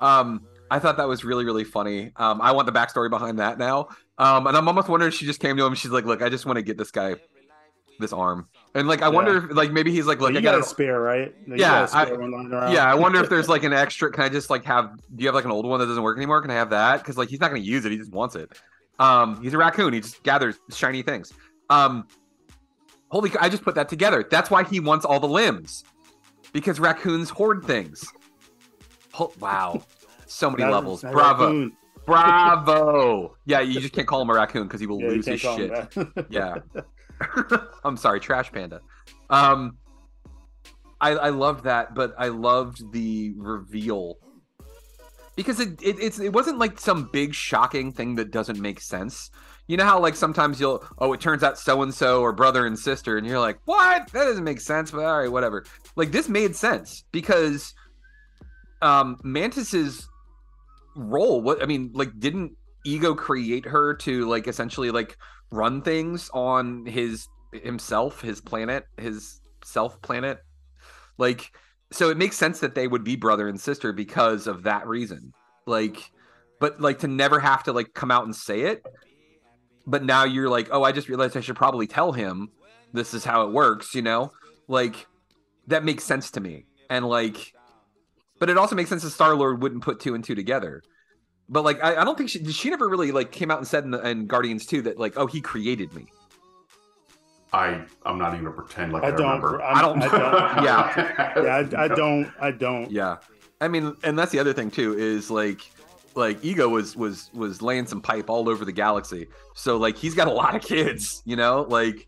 [0.00, 2.12] Um, I thought that was really, really funny.
[2.16, 3.88] Um, I want the backstory behind that now.
[4.18, 5.74] Um, and I'm almost wondering if she just came to him.
[5.74, 7.16] She's like, "Look, I just want to get this guy
[7.98, 10.52] this arm," and like, I wonder if like maybe he's like, "Look, you I got
[10.52, 11.34] got a spare, right?
[11.46, 14.10] Yeah, spare I- yeah, I wonder if there's like an extra.
[14.12, 14.96] Can I just like have?
[15.14, 16.40] Do you have like an old one that doesn't work anymore?
[16.42, 16.98] Can I have that?
[16.98, 17.90] Because like he's not going to use it.
[17.92, 18.50] He just wants it.
[18.98, 19.92] Um, he's a raccoon.
[19.92, 21.32] He just gathers shiny things.
[21.70, 22.06] Um,
[23.10, 23.30] holy!
[23.40, 24.24] I just put that together.
[24.30, 25.84] That's why he wants all the limbs,
[26.52, 28.04] because raccoons hoard things.
[29.18, 29.82] Oh, wow,
[30.26, 31.02] so many Not- levels.
[31.02, 31.72] Bravo, raccoon.
[32.06, 33.36] bravo.
[33.46, 35.70] Yeah, you just can't call him a raccoon because he will Yeah, lose his shit.
[35.70, 36.26] that.
[36.30, 36.56] yeah.
[37.84, 38.80] I'm sorry, Trash Panda.
[39.28, 39.78] Um,
[41.00, 44.18] I I loved that, but I loved the reveal
[45.36, 49.30] because it, it it's it wasn't like some big shocking thing that doesn't make sense.
[49.68, 52.66] You know how like sometimes you'll oh it turns out so and so or brother
[52.66, 56.10] and sister and you're like what that doesn't make sense but all right whatever like
[56.10, 57.72] this made sense because
[58.82, 60.08] um Mantis's
[60.96, 65.16] role what I mean like didn't ego create her to like essentially like
[65.50, 70.38] run things on his himself his planet his self planet.
[71.18, 71.52] Like
[71.92, 75.32] so it makes sense that they would be brother and sister because of that reason.
[75.66, 76.10] Like
[76.60, 78.84] but like to never have to like come out and say it.
[79.86, 82.48] But now you're like oh i just realized i should probably tell him
[82.92, 84.32] this is how it works you know?
[84.68, 85.06] Like
[85.66, 86.66] that makes sense to me.
[86.88, 87.52] And like
[88.38, 90.82] but it also makes sense that star lord wouldn't put two and two together
[91.50, 93.84] but like i, I don't think she she never really like came out and said
[93.84, 96.06] in, the, in guardians 2 that like oh he created me
[97.52, 99.26] I I'm not even gonna pretend like I, I don't.
[99.26, 99.60] remember.
[99.60, 100.64] I'm, I don't- I don't.
[100.64, 102.32] yeah yeah, I, I don't.
[102.40, 102.90] I don't.
[102.92, 103.16] Yeah,
[103.60, 105.68] I mean, and that's the other thing too is like,
[106.14, 109.26] like Ego was was was laying some pipe all over the galaxy.
[109.54, 112.06] So like he's got a lot of kids, you know, like.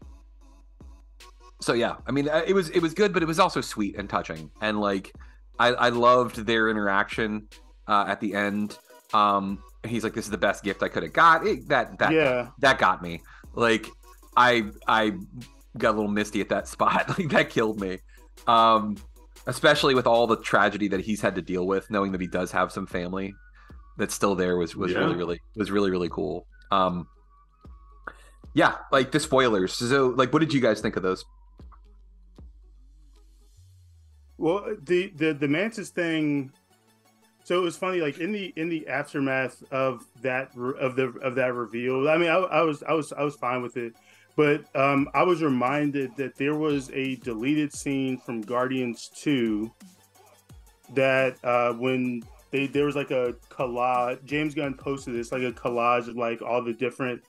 [1.61, 3.96] So yeah, I mean, uh, it was it was good, but it was also sweet
[3.96, 5.12] and touching, and like,
[5.59, 7.48] I I loved their interaction
[7.88, 8.78] uh, at the end.
[9.14, 12.12] Um, he's like, "This is the best gift I could have got." It, that that
[12.12, 12.48] Yeah.
[12.61, 13.22] that got me.
[13.55, 13.87] Like,
[14.37, 15.12] I I
[15.79, 17.09] got a little misty at that spot.
[17.18, 17.98] Like that killed me.
[18.46, 18.96] Um,
[19.46, 22.53] especially with all the tragedy that he's had to deal with, knowing that he does
[22.53, 23.35] have some family
[23.98, 24.98] that's still there was was Yeah.
[25.01, 26.46] really really was really really cool.
[26.70, 27.07] Um,
[28.55, 29.72] yeah, like the spoilers.
[29.72, 31.25] So, like, what did you guys think of those?
[34.38, 36.53] Well, the the the Mantis thing.
[37.44, 41.35] So it was funny, like in the in the aftermath of that of the of
[41.35, 42.09] that reveal.
[42.09, 43.94] I mean, I, I was I was I was fine with it,
[44.37, 49.72] but um, I was reminded that there was a deleted scene from Guardians Two.
[50.94, 54.24] That uh, when they there was like a collage.
[54.24, 57.22] James Gunn posted this like a collage of like all the different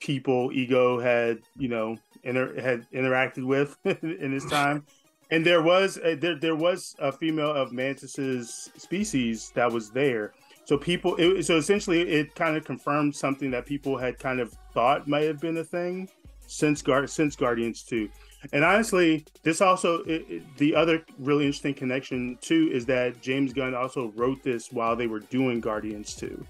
[0.00, 4.84] people Ego had you know inter- had interacted with in his time
[5.30, 10.32] and there was a, there there was a female of Mantis's species that was there.
[10.64, 14.52] So people, it, so essentially, it kind of confirmed something that people had kind of
[14.74, 16.08] thought might have been a thing
[16.46, 18.08] since Guard since Guardians Two.
[18.52, 23.52] And honestly, this also it, it- the other really interesting connection too is that James
[23.52, 26.44] Gunn also wrote this while they were doing Guardians Two.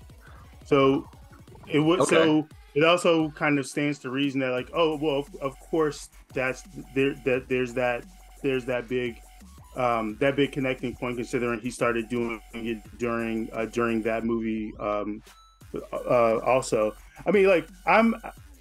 [0.64, 1.08] So
[1.68, 2.16] it was Okay.
[2.16, 6.10] so it also kind of stands to reason that like oh well of, of course
[6.34, 6.62] that's
[6.94, 8.04] there that there's that
[8.42, 9.16] there's that big
[9.76, 14.72] um, that big connecting point considering he started doing it during uh, during that movie
[14.80, 15.22] um,
[15.92, 16.94] uh, also.
[17.26, 18.14] I mean like i'm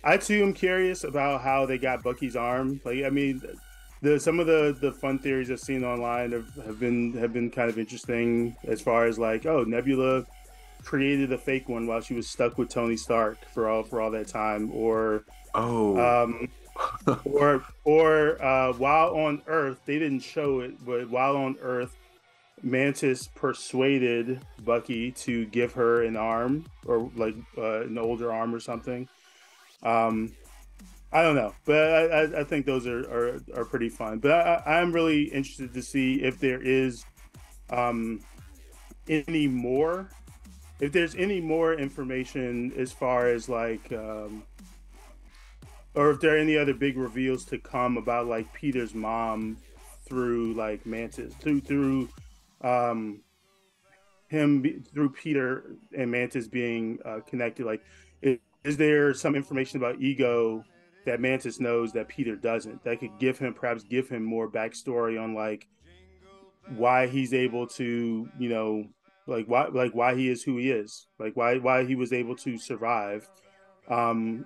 [0.03, 2.81] i too am curious about how they got bucky's arm.
[2.83, 3.41] Like i mean
[4.01, 7.49] the some of the the fun theories i've seen online have, have been have been
[7.49, 10.23] kind of interesting as far as like oh nebula
[10.83, 14.11] created a fake one while she was stuck with tony stark for all for all
[14.11, 15.23] that time or
[15.57, 16.49] Oh, um,
[17.25, 21.95] or or uh, while on Earth, they didn't show it, but while on Earth,
[22.63, 28.59] Mantis persuaded Bucky to give her an arm or like uh, an older arm or
[28.59, 29.07] something.
[29.83, 30.33] Um,
[31.11, 34.19] I don't know, but I, I, think those are, are, are pretty fun.
[34.19, 37.05] But I, I'm really interested to see if there is
[37.69, 38.21] um,
[39.07, 40.09] any more,
[40.81, 43.91] if there's any more information as far as like.
[43.93, 44.43] Um,
[45.97, 49.57] or if there are any other big reveals to come about like Peter's mom
[50.07, 52.09] through like Mantis through through
[52.61, 53.21] um
[54.29, 57.81] him through Peter and Mantis being uh, connected like
[58.21, 60.63] is, is there some information about ego
[61.05, 65.21] that Mantis knows that Peter doesn't that could give him perhaps give him more backstory
[65.21, 65.67] on like
[66.75, 68.85] why he's able to you know
[69.27, 72.35] like why like why he is who he is, like why why he was able
[72.37, 73.29] to survive,
[73.89, 74.45] um,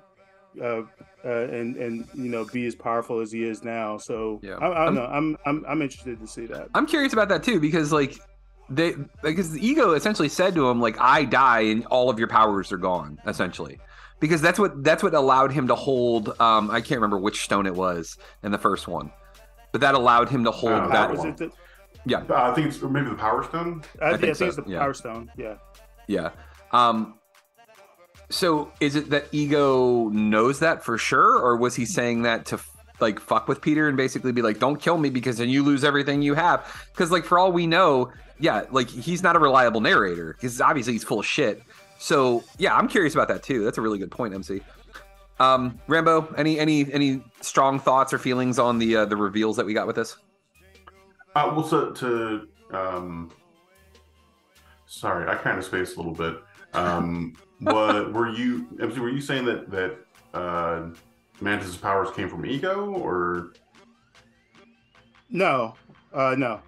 [0.62, 0.82] uh,
[1.24, 3.98] uh and and you know be as powerful as he is now.
[3.98, 4.56] So Yeah.
[4.56, 5.10] I, I I'm- don't know.
[5.12, 6.70] I'm I'm I'm interested to see that.
[6.74, 8.18] I'm curious about that too because like
[8.70, 12.28] they because the ego essentially said to him like I die and all of your
[12.30, 13.80] powers are gone essentially
[14.20, 17.66] because that's what that's what allowed him to hold um I can't remember which stone
[17.66, 19.12] it was in the first one
[19.74, 21.52] but that allowed him to hold Uh, that one the,
[22.06, 23.84] yeah Uh, I think it's maybe the Power Stone.
[24.02, 24.80] I, I think think so, it's the yeah.
[24.80, 25.32] Power Stone.
[25.38, 25.56] Yeah.
[26.08, 26.30] yeah
[26.72, 27.16] um
[28.32, 32.60] so is it that ego knows that for sure or was he saying that to
[33.00, 35.84] like fuck with peter and basically be like don't kill me because then you lose
[35.84, 36.88] everything you have?
[36.92, 40.94] Because like for all we know yeah like he's not a reliable narrator because obviously
[40.94, 41.62] he's full of shit.
[42.00, 43.64] So yeah i'm curious about that too.
[43.64, 44.62] That's a really good point mc
[45.40, 49.66] um rambo any any any strong thoughts or feelings on the uh, the reveals that
[49.66, 50.18] we got with this?
[51.36, 53.32] Uh, well, so to um,
[54.86, 56.42] sorry, I kind of spaced a little bit.
[56.74, 59.98] Um, but were you MC, were you saying that that
[60.34, 60.90] uh,
[61.40, 63.54] Mantis's powers came from ego, or
[65.30, 65.76] No.
[66.14, 66.60] Uh no.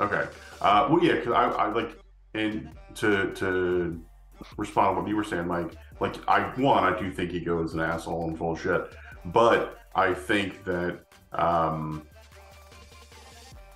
[0.00, 0.26] okay?
[0.60, 1.98] Uh, well, yeah, because I, I like
[2.34, 4.00] and to to
[4.56, 5.72] respond to what you were saying, Mike.
[6.00, 8.92] Like, I one, I do think ego is an asshole and full of shit,
[9.26, 11.00] but I think that
[11.32, 12.06] um,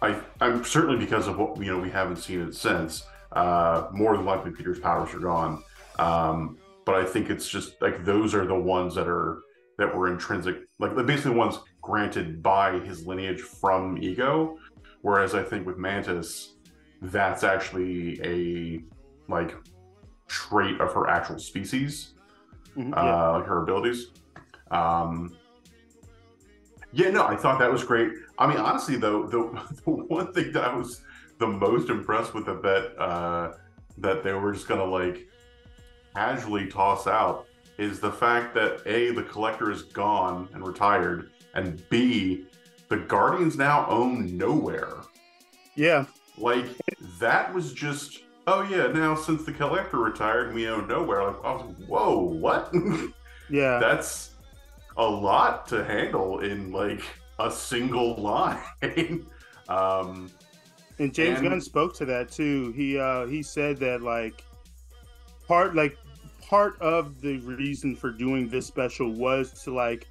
[0.01, 3.05] I I'm certainly because of what you know we haven't seen it since.
[3.33, 5.63] Uh, more than likely, Peter's powers are gone.
[6.03, 9.43] Um, but I think it's just like those are the ones that are
[9.79, 14.59] that were intrinsic, like basically ones granted by his lineage from Ego.
[15.03, 16.55] Whereas I think with Mantis,
[17.01, 18.83] that's actually a
[19.29, 19.55] like
[20.29, 22.15] trait of her actual species,
[22.77, 23.29] Mhm, uh, yeah.
[23.31, 24.11] like her abilities.
[24.71, 25.35] Um,
[26.93, 28.13] yeah, no, I thought that was great.
[28.39, 29.41] I mean, honestly, though, the,
[29.85, 31.03] the one thing that I was
[31.39, 33.53] the most impressed with the bet uh,
[33.99, 35.27] that they were just gonna like
[36.15, 37.47] casually toss out
[37.79, 42.47] is the fact that a the collector is gone and retired, and b
[42.89, 44.97] the Guardians now own nowhere.
[45.75, 46.05] Yeah.
[46.37, 46.67] Like
[47.19, 48.89] that was just oh yeah.
[48.89, 51.25] Now since the collector retired, we own nowhere.
[51.25, 52.73] Like I was like, whoa, what?
[53.51, 53.79] Yeah.
[53.81, 54.31] That's
[54.97, 57.03] a lot to handle in like
[57.39, 58.63] a single line.
[59.69, 60.31] um,
[60.99, 62.73] And James And- Gunn spoke to that too.
[62.73, 64.43] He uh he said that like
[65.47, 65.99] part like
[66.53, 70.07] part of the reason for doing this special was to like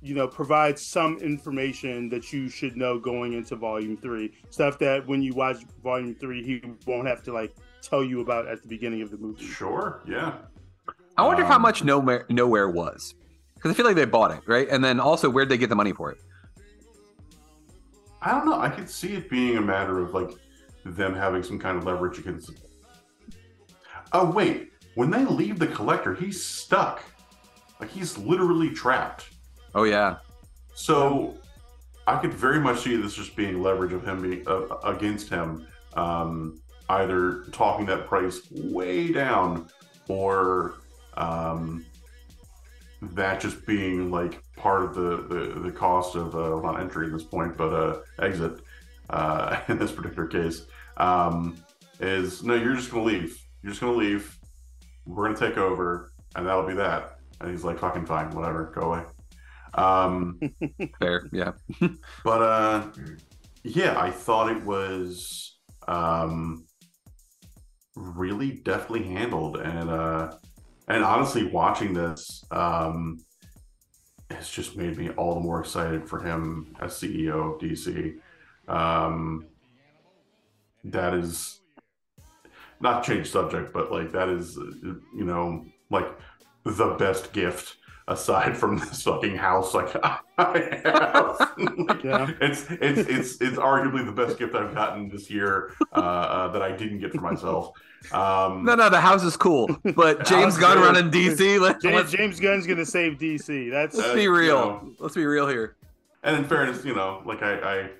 [0.00, 5.04] you know provide some information that you should know going into volume 3 stuff that
[5.08, 7.52] when you watch volume 3 he won't have to like
[7.82, 9.44] tell you about at the beginning of the movie.
[9.44, 10.34] Sure yeah.
[11.16, 13.16] I wonder how Um, much nowhere nowhere was.
[13.56, 14.68] Because i feel like they bought it right?
[14.70, 16.18] And then also where'd they get the money for it?
[18.22, 18.60] I don't know.
[18.60, 20.30] I could see it being a matter of like
[20.84, 22.52] them having some kind of leverage against.
[24.12, 27.04] Oh wait, when they leave the collector, he's stuck.
[27.78, 29.28] Like he's literally trapped.
[29.76, 30.16] oh yeah
[30.74, 31.36] So
[32.08, 35.68] I could very much see this just being leverage of him being uh, against him,
[35.94, 39.68] um, either talking that price way down,
[40.08, 40.74] or
[41.16, 41.86] um,
[43.00, 47.12] that just being like part of the the, the cost of uh, not entry at
[47.12, 48.62] this point, but uh, exit
[49.10, 50.66] uh, in this particular case.
[50.96, 51.56] Um,
[52.00, 53.40] is no, you're just gonna leave.
[53.62, 54.37] You're just gonna leave.
[55.08, 57.18] We're gonna take over, and that'll be that.
[57.40, 59.04] And he's like, "Fucking fine, whatever, go away."
[59.74, 60.40] Um,
[60.98, 61.52] fair yeah
[62.24, 62.86] but uh
[63.62, 66.64] yeah i thought it was um
[67.94, 70.32] really deftly handled and uh
[70.88, 73.18] and honestly watching this um
[74.30, 78.18] has just made me all the more excited for him as ceo of dc
[78.68, 79.46] um
[80.84, 81.60] that is
[82.80, 84.62] not change subject but like that is uh,
[85.16, 86.06] you know like
[86.64, 87.76] the best gift
[88.08, 89.94] aside from this fucking house like
[90.38, 92.00] I have.
[92.04, 92.30] Yeah.
[92.40, 96.62] it's it's it's it's arguably the best gift I've gotten this year uh, uh, that
[96.62, 97.72] I didn't get for myself.
[98.12, 101.94] Um, no no the house is cool but james gunn is- running dc let, James,
[101.96, 104.92] let's, James Gunn's gonna save DC that's let's Uh, be you real know.
[105.00, 105.74] let's be real here
[106.22, 107.90] and in fairness, you know, like I, I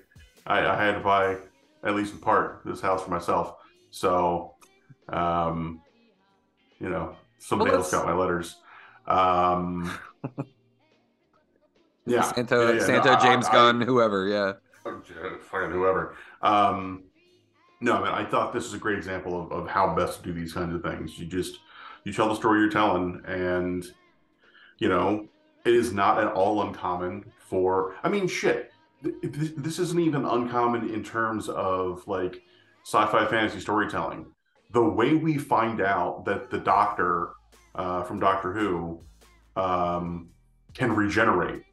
[0.47, 1.37] I I had to buy
[1.83, 3.55] at least in part this house for myself.
[3.91, 4.55] So,
[5.11, 5.81] um,
[6.79, 8.57] you know, somebody Well, else got my letters.
[9.07, 9.91] Um,
[12.05, 16.15] yeah, santo yeah, yeah, no, santo I- I- james I- gunn whoever yeah fucking whoever.
[16.41, 17.03] Um,
[17.81, 20.23] no, I mean, I thought this is a great example of, of how best to
[20.25, 21.17] do these kinds of things.
[21.19, 21.59] You just
[22.03, 23.85] you tell the story you're telling, and
[24.79, 25.27] you know
[25.65, 27.95] it is not at all uncommon for.
[28.03, 28.71] I mean, shit.
[29.03, 32.41] th- th- This isn't even uncommon in terms of like
[32.83, 34.25] sci-fi fantasy storytelling.
[34.71, 37.31] The way we find out that the Doctor
[37.75, 39.01] uh, from Doctor Who
[39.55, 40.29] um,
[40.73, 41.63] can regenerate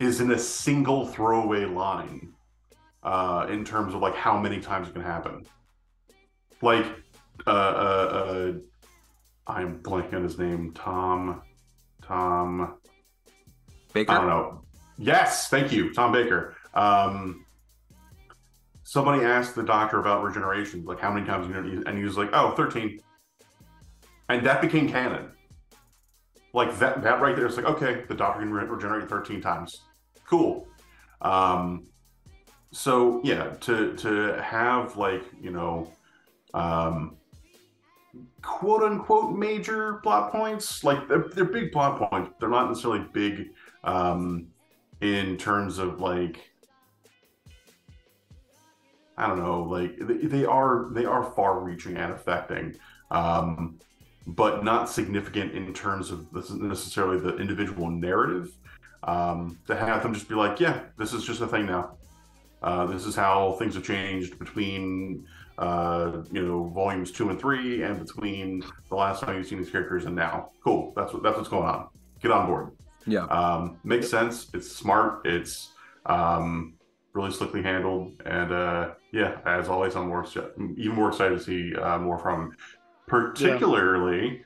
[0.00, 2.34] is in a single throwaway line
[3.02, 5.46] uh, in terms of like how many times it can happen.
[6.62, 6.86] Like,
[7.46, 8.52] uh, uh, uh,
[9.46, 10.72] I'm blanking on his name.
[10.72, 11.42] Tom,
[12.02, 12.78] Tom
[13.92, 14.12] Baker.
[14.12, 14.62] I don't know.
[14.98, 16.56] Yes, thank you, Tom Baker.
[16.74, 17.46] Um,
[18.88, 22.16] somebody asked the doctor about regeneration, like how many times, you know, and he was
[22.16, 22.98] like, "Oh, 13.
[24.30, 25.30] and that became canon.
[26.54, 29.82] Like that, that right there, it's like, okay, the doctor can re- regenerate 13 times.
[30.26, 30.66] Cool.
[31.20, 31.86] Um,
[32.72, 35.92] so yeah, to to have like you know,
[36.54, 37.18] um,
[38.40, 42.30] quote unquote major plot points, like they're, they're big plot points.
[42.40, 43.50] They're not necessarily big
[43.84, 44.46] um,
[45.02, 46.50] in terms of like
[49.18, 52.76] I don't know, like they, they are they are far reaching and affecting,
[53.10, 53.78] um,
[54.28, 58.52] but not significant in terms of necessarily the individual narrative.
[59.02, 61.96] Um, to have them just be like, yeah, this is just a thing now.
[62.62, 65.26] Uh, this is how things have changed between
[65.58, 69.70] uh, you know volumes two and three, and between the last time you've seen these
[69.70, 70.50] characters and now.
[70.62, 71.88] Cool, that's what that's what's going on.
[72.22, 72.70] Get on board.
[73.04, 74.48] Yeah, um, makes sense.
[74.54, 75.26] It's smart.
[75.26, 75.72] It's
[76.06, 76.77] um,
[77.18, 80.24] really slickly handled, and uh, yeah, as always, I'm more
[80.76, 82.56] even more excited to see uh, more from, him.
[83.08, 84.44] particularly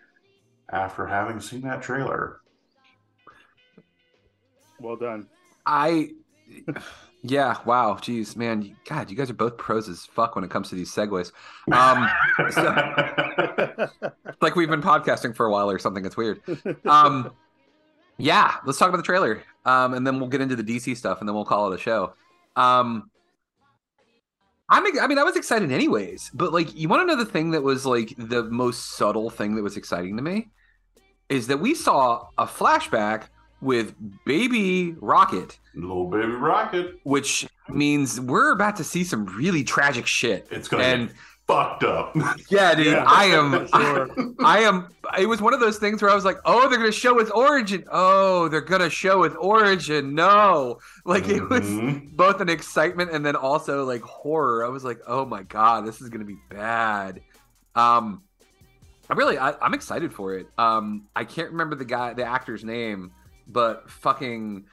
[0.72, 0.80] yeah.
[0.84, 2.40] after having seen that trailer.
[4.80, 5.28] Well done.
[5.66, 6.10] I.
[7.24, 10.70] Yeah, wow, geez, man, God, you guys are both pros as fuck when it comes
[10.70, 11.30] to these segues.
[11.70, 12.10] Um,
[12.50, 16.04] so, like we've been podcasting for a while or something.
[16.04, 16.40] It's weird.
[16.84, 17.30] Um,
[18.18, 21.20] yeah, let's talk about the trailer, um, and then we'll get into the DC stuff,
[21.20, 22.12] and then we'll call it a show.
[22.56, 23.10] Um,
[24.68, 27.50] I'm, I mean, I was excited anyways, but like, you want to know the thing
[27.50, 30.48] that was like the most subtle thing that was exciting to me
[31.28, 33.24] is that we saw a flashback
[33.60, 33.94] with
[34.26, 35.58] baby Rocket.
[35.74, 37.00] Little baby Rocket.
[37.04, 40.46] Which means we're about to see some really tragic shit.
[40.50, 41.14] It's gonna and,
[41.52, 42.16] fucked up.
[42.48, 42.86] Yeah, dude.
[42.92, 44.34] Yeah, I am sure.
[44.40, 44.88] I, I, am
[45.18, 47.30] it was one of those things where I was like, oh, they're gonna show his
[47.30, 47.84] origin.
[47.90, 50.14] Oh, they're gonna show his origin.
[50.14, 50.78] No.
[51.04, 51.94] Like it mm-hmm.
[51.94, 54.64] was both an excitement and then also like horror.
[54.64, 57.20] I was like, oh my god, this is gonna be bad.
[57.74, 58.22] Um
[59.08, 60.46] I really I, I'm excited for it.
[60.58, 63.12] Um I can't remember the guy the actor's name
[63.48, 64.64] but fucking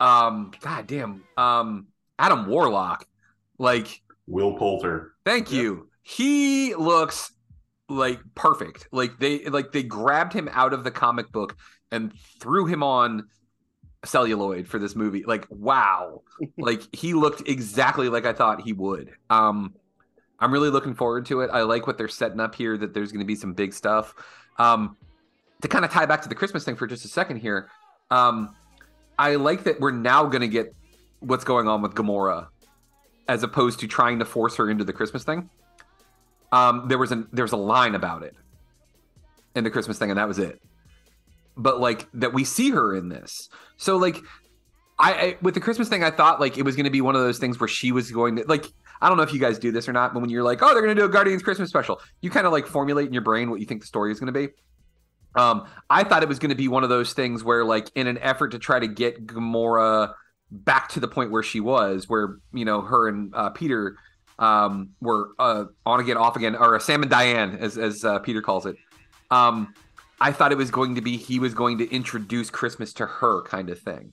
[0.00, 1.86] um god damn um
[2.18, 3.06] Adam Warlock
[3.58, 5.12] like Will Poulter.
[5.24, 5.88] Thank you.
[6.08, 7.32] He looks
[7.88, 8.86] like perfect.
[8.92, 11.56] Like they like they grabbed him out of the comic book
[11.90, 13.28] and threw him on
[14.04, 15.24] celluloid for this movie.
[15.26, 16.22] Like wow.
[16.58, 19.10] like he looked exactly like I thought he would.
[19.30, 19.74] Um
[20.38, 21.50] I'm really looking forward to it.
[21.52, 24.14] I like what they're setting up here that there's going to be some big stuff.
[24.58, 24.96] Um
[25.62, 27.68] to kind of tie back to the Christmas thing for just a second here.
[28.12, 28.54] Um,
[29.18, 30.72] I like that we're now going to get
[31.18, 32.46] what's going on with Gamora,
[33.26, 35.48] as opposed to trying to force her into the Christmas thing.
[36.52, 38.34] Um, there was a there was a line about it
[39.54, 40.60] in the Christmas thing, and that was it.
[41.56, 44.18] But like that we see her in this, so like
[44.98, 47.16] I, I with the Christmas thing, I thought like it was going to be one
[47.16, 48.66] of those things where she was going to like
[49.00, 50.72] I don't know if you guys do this or not, but when you're like, oh,
[50.72, 53.22] they're going to do a Guardians Christmas special, you kind of like formulate in your
[53.22, 54.48] brain what you think the story is going to be.
[55.36, 58.06] Um, I thought it was going to be one of those things where, like, in
[58.06, 60.14] an effort to try to get Gamora
[60.50, 63.96] back to the point where she was, where you know her and uh, Peter
[64.38, 68.42] um, were uh, on again, off again, or Sam and Diane, as as uh, Peter
[68.42, 68.76] calls it.
[69.30, 69.74] Um,
[70.20, 73.42] I thought it was going to be he was going to introduce Christmas to her,
[73.42, 74.12] kind of thing,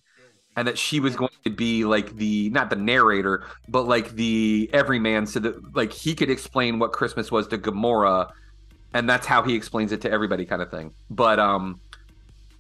[0.56, 4.70] and that she was going to be like the not the narrator, but like the
[4.74, 8.32] everyman, so that like he could explain what Christmas was to Gamora
[8.94, 10.94] and that's how he explains it to everybody, kind of thing.
[11.10, 11.80] But um,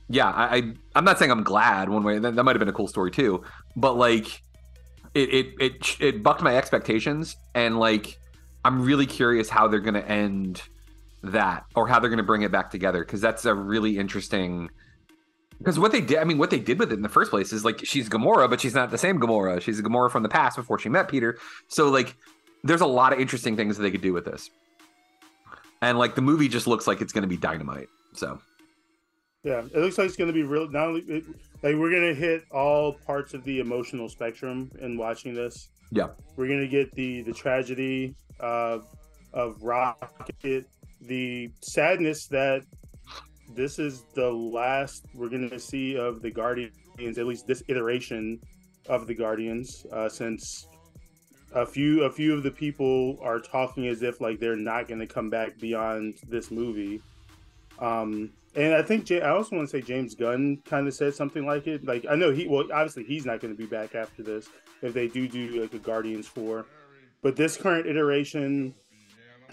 [0.09, 2.19] yeah, I, I am not saying I'm glad one way.
[2.19, 3.43] That, that might have been a cool story too,
[3.75, 4.41] but like
[5.13, 8.17] it it it it bucked my expectations, and like
[8.65, 10.61] I'm really curious how they're gonna end
[11.23, 14.69] that or how they're gonna bring it back together because that's a really interesting.
[15.59, 17.53] Because what they did, I mean, what they did with it in the first place
[17.53, 19.61] is like she's Gamora, but she's not the same Gamora.
[19.61, 21.37] She's a Gamora from the past before she met Peter.
[21.69, 22.15] So like,
[22.63, 24.49] there's a lot of interesting things that they could do with this
[25.83, 27.89] and like the movie just looks like it's going to be dynamite.
[28.13, 28.39] So
[29.43, 30.69] yeah, it looks like it's going to be real.
[30.69, 31.25] Not only it,
[31.63, 35.69] like we're to hit all parts of the emotional spectrum in watching this.
[35.91, 38.79] Yeah, we're to get the the tragedy uh,
[39.33, 40.65] of Rocket,
[41.01, 42.63] the sadness that
[43.55, 48.39] this is the last we're to see of the Guardians, at least this iteration
[48.89, 50.67] of the Guardians, uh, since
[51.53, 55.07] a few a few of the people are talking as if like they're not to
[55.07, 57.01] come back beyond this movie.
[57.79, 61.45] Um, and I think I also want to say James Gunn kind of said something
[61.45, 61.85] like it.
[61.85, 64.47] Like I know he well obviously he's not going to be back after this
[64.81, 66.65] if they do do like a Guardians four,
[67.21, 68.73] but this current iteration,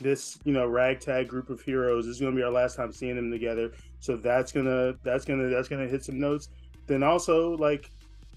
[0.01, 3.17] this you know ragtag group of heroes is going to be our last time seeing
[3.17, 3.73] them together.
[4.01, 6.49] So that's gonna that's gonna that's gonna hit some notes.
[6.87, 7.91] Then also like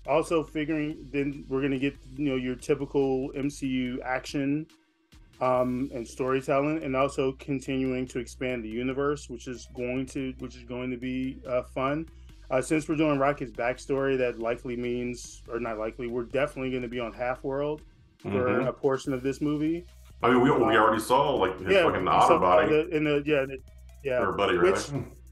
[0.07, 4.67] also figuring then we're gonna get you know your typical MCU action
[5.41, 10.55] um, and storytelling, and also continuing to expand the universe, which is going to which
[10.55, 12.07] is going to be uh, fun.
[12.51, 16.83] Uh, since we're doing Rocket's backstory, that likely means, or not likely, we're definitely going
[16.83, 17.81] to be on Half World
[18.19, 18.67] for Mhm.
[18.67, 19.85] a portion of this movie.
[20.21, 22.87] I mean, we, we Um, already saw like his yeah, fucking so, auto body the-
[22.95, 23.57] in the yeah, the-
[24.03, 24.89] yeah, or buddy, which-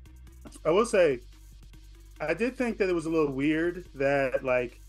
[0.66, 1.20] I will say,
[2.20, 4.81] I did think that it was a little weird that like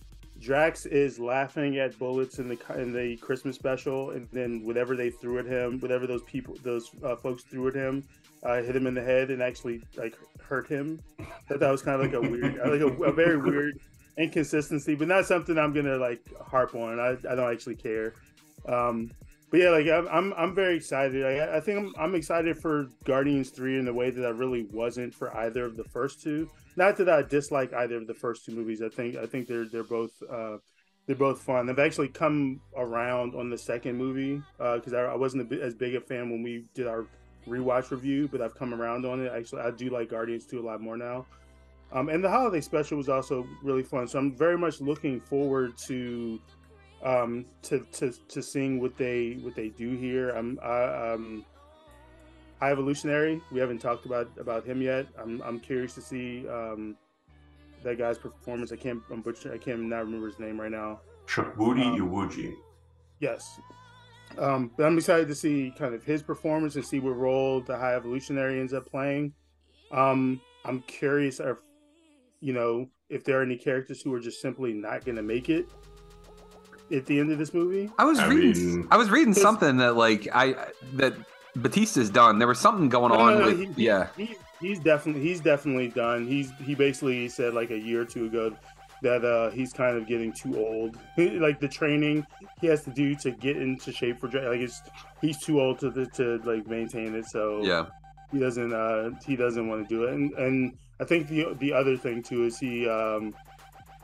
[0.43, 5.11] Drax is laughing at bullets in the in the Christmas special, and then whatever they
[5.11, 8.03] threw at him, whatever those people, those uh, folks threw at him,
[8.43, 11.01] uh, hit him in the head and actually like hurt him.
[11.49, 13.79] Thought that was kind of like a weird, like a, a very weird
[14.19, 16.99] inconsistency, but not something I'm gonna like harp on.
[16.99, 18.15] I, I don't actually care.
[18.67, 19.13] Um,
[19.51, 21.25] but yeah, like I'm I'm, very excited.
[21.25, 24.67] I, I think I'm, I'm excited for Guardians three in the way that I really
[24.73, 26.51] wasn't for either of the first two.
[26.77, 28.83] Not that I dislike either of the first two movies.
[28.83, 30.57] I think I think they're they're both uh,
[31.07, 31.69] they're both fun.
[31.69, 35.95] I've actually come around on the second movie because I, I wasn't a as big
[35.95, 37.07] a fan when we did our
[37.47, 39.33] rewatch review, but I've come around on it.
[39.33, 41.27] Actually, I do like Guardians two a lot more now.
[41.93, 44.09] Um, and the holiday special was also really fun.
[44.09, 46.41] So I'm very much looking forward to
[47.03, 50.31] um, to, to to seeing what they what they do here.
[50.31, 51.45] I'm I, um,
[52.63, 53.41] High Evolutionary.
[53.51, 55.09] We haven't talked about about him yet.
[55.21, 56.97] I'm I'm curious to see um,
[57.83, 58.71] that guy's performance.
[58.71, 61.01] I can't I'm butcher, I can't not remember his name right now.
[61.27, 62.55] Chukwudi Um, Iwuji.
[63.19, 63.59] Yes.
[64.39, 67.77] Um, but I'm excited to see kind of his performance and see what role the
[67.77, 69.33] High Evolutionary ends up playing.
[69.91, 71.59] Um, I'm curious if,
[72.41, 75.49] you know, if there are any characters who are just simply not going to make
[75.51, 75.69] it
[76.93, 77.91] at the end of this movie.
[77.99, 78.79] I was I reading.
[78.79, 80.55] mean- I was reading something that like I
[80.95, 81.15] that
[81.57, 82.39] Bautista's done.
[82.39, 84.09] There was something going No, on no, no, with he- yeah.
[84.17, 86.27] he, he's definitely he's definitely done.
[86.27, 88.57] He's he basically said like a year or two ago
[89.03, 90.97] that uh he's kind of getting too old.
[91.19, 92.27] like the training
[92.61, 94.81] he has to do to get into shape for like it's
[95.21, 97.27] he's too old to to like maintain it.
[97.27, 97.87] So Yeah.
[98.31, 100.15] he doesn't uh he doesn't want to do it.
[100.15, 103.35] And and I think the the other thing too is he um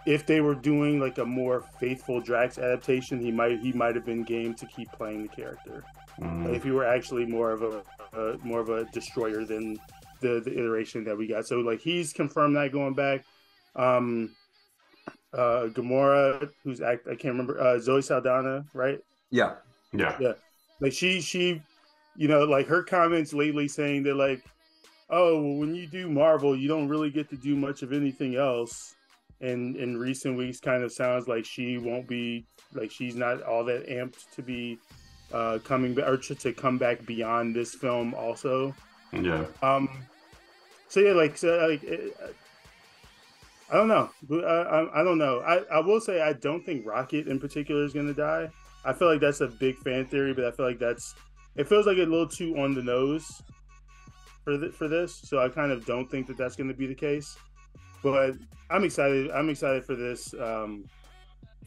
[0.04, 4.04] if they were doing like a more faithful Drax adaptation, he might he might have
[4.04, 5.84] been game to keep playing the character
[6.20, 6.54] Mm.
[6.54, 9.78] if he were actually more of a uh, more of a destroyer than
[10.20, 11.46] the the iteration that we got.
[11.46, 13.24] So like he's confirmed that going back.
[13.76, 14.34] Um,
[15.32, 17.60] uh, Gamora, who's act I can't remember.
[17.60, 18.98] Uh, Zoe Saldana, right?
[19.30, 19.54] Yeah.
[19.92, 20.16] Yeah.
[20.18, 20.32] Yeah,
[20.80, 21.62] like she she,
[22.16, 24.42] you know, like her comments lately saying that like,
[25.10, 28.36] oh, well, when you do Marvel, you don't really get to do much of anything
[28.36, 28.94] else.
[29.40, 32.44] And in recent weeks, kind of sounds like she won't be
[32.74, 34.78] like she's not all that amped to be
[35.32, 38.74] uh coming back or to, to come back beyond this film also.
[39.12, 39.46] Yeah.
[39.62, 39.88] Um,
[40.88, 42.16] so yeah, like so, like it,
[43.70, 44.10] I don't know.
[44.30, 45.40] I, I, I don't know.
[45.40, 48.50] I, I will say I don't think Rocket in particular is gonna die.
[48.84, 51.14] I feel like that's a big fan theory, but I feel like that's
[51.56, 53.42] it feels like a little too on the nose
[54.44, 55.14] for th- for this.
[55.14, 57.36] So I kind of don't think that that's gonna be the case.
[58.02, 58.34] But
[58.70, 59.30] I'm excited.
[59.30, 60.32] I'm excited for this.
[60.34, 60.84] Um,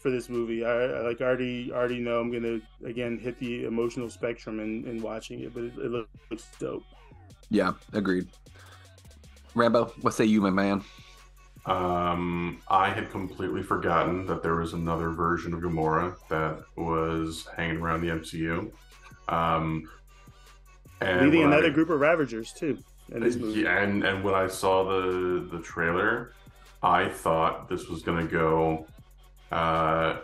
[0.01, 4.09] for this movie, I, I like already already know I'm gonna again hit the emotional
[4.09, 6.83] spectrum in, in watching it, but it, it looks dope.
[7.49, 7.73] Yeah.
[7.93, 8.27] Agreed.
[9.53, 10.83] Rambo, what say you, my man?
[11.65, 17.77] Um, I had completely forgotten that there was another version of Gamora that was hanging
[17.77, 18.71] around the MCU.
[19.29, 19.87] Um,
[21.01, 22.77] and leading another I- group of Ravagers too
[23.13, 23.61] in this movie.
[23.61, 26.33] Yeah, and and when I saw the the trailer,
[26.81, 28.87] I thought this was going to go
[29.51, 30.17] uh,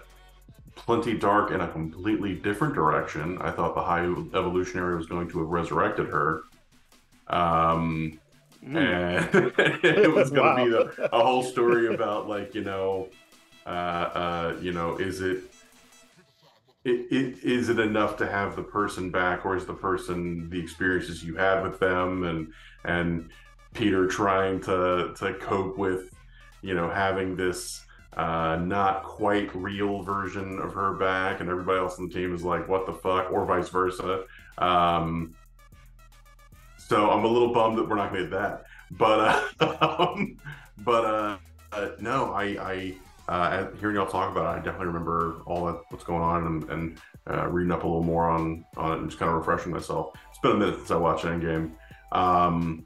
[0.75, 3.37] plenty dark in a completely different direction.
[3.41, 6.43] I thought the High Evolutionary was going to have resurrected her.
[7.27, 8.19] Um,
[8.63, 9.29] and
[9.83, 10.89] it was going to be Wow.
[10.97, 13.09] the, a whole story about like you know,
[13.65, 15.43] uh, uh, you know, is it
[16.87, 20.59] it, it, is it enough to have the person back or is the person the
[20.59, 22.53] experiences you had with them and
[22.85, 23.29] and
[23.73, 26.09] peter trying to to cope with
[26.61, 27.83] you know having this
[28.17, 32.43] uh not quite real version of her back and everybody else on the team is
[32.43, 34.23] like what the fuck or vice versa
[34.57, 35.33] um
[36.77, 40.37] so i'm a little bummed that we're not gonna get that but uh um,
[40.79, 41.37] but uh,
[41.71, 42.95] uh no i i
[43.29, 46.69] uh, hearing y'all talk about it, I definitely remember all that what's going on and,
[46.69, 46.97] and
[47.29, 50.13] uh, reading up a little more on on it and just kind of refreshing myself.
[50.29, 51.71] It's been a minute since I watched Endgame.
[52.11, 52.85] Um,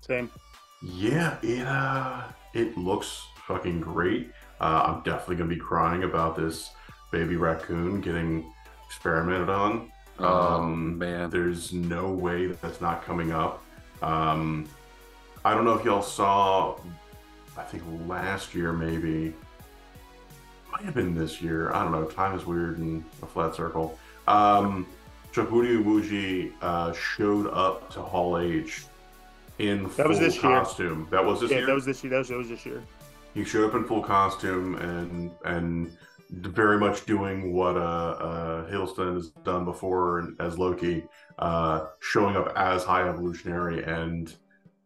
[0.00, 0.30] Same.
[0.82, 4.32] Yeah, it uh, it looks fucking great.
[4.60, 6.70] Uh, I'm definitely gonna be crying about this
[7.10, 8.52] baby raccoon getting
[8.86, 9.90] experimented on.
[10.18, 11.30] Oh, Um, man.
[11.30, 13.62] there's no way that that's not coming up.
[14.02, 14.66] Um,
[15.44, 16.76] I don't know if y'all saw.
[17.56, 19.34] I think last year maybe.
[20.72, 21.72] Might have been this year.
[21.72, 22.04] I don't know.
[22.04, 23.98] Time is weird in a flat circle.
[24.28, 24.86] Um,
[25.32, 28.84] Chakuri Umuji uh, showed up to Hall H
[29.58, 30.42] in That full was this year.
[30.42, 31.08] costume.
[31.10, 31.66] That was this yeah, year.
[31.66, 32.10] that was this year.
[32.10, 32.82] That was, that was this year.
[33.38, 35.96] He showed up in full costume and and
[36.28, 41.04] very much doing what uh, uh, Hiddleston has done before as Loki,
[41.38, 44.34] uh, showing up as High Evolutionary and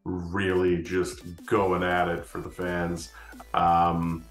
[0.04, 3.12] really just going at it for the fans.
[3.54, 4.22] Um,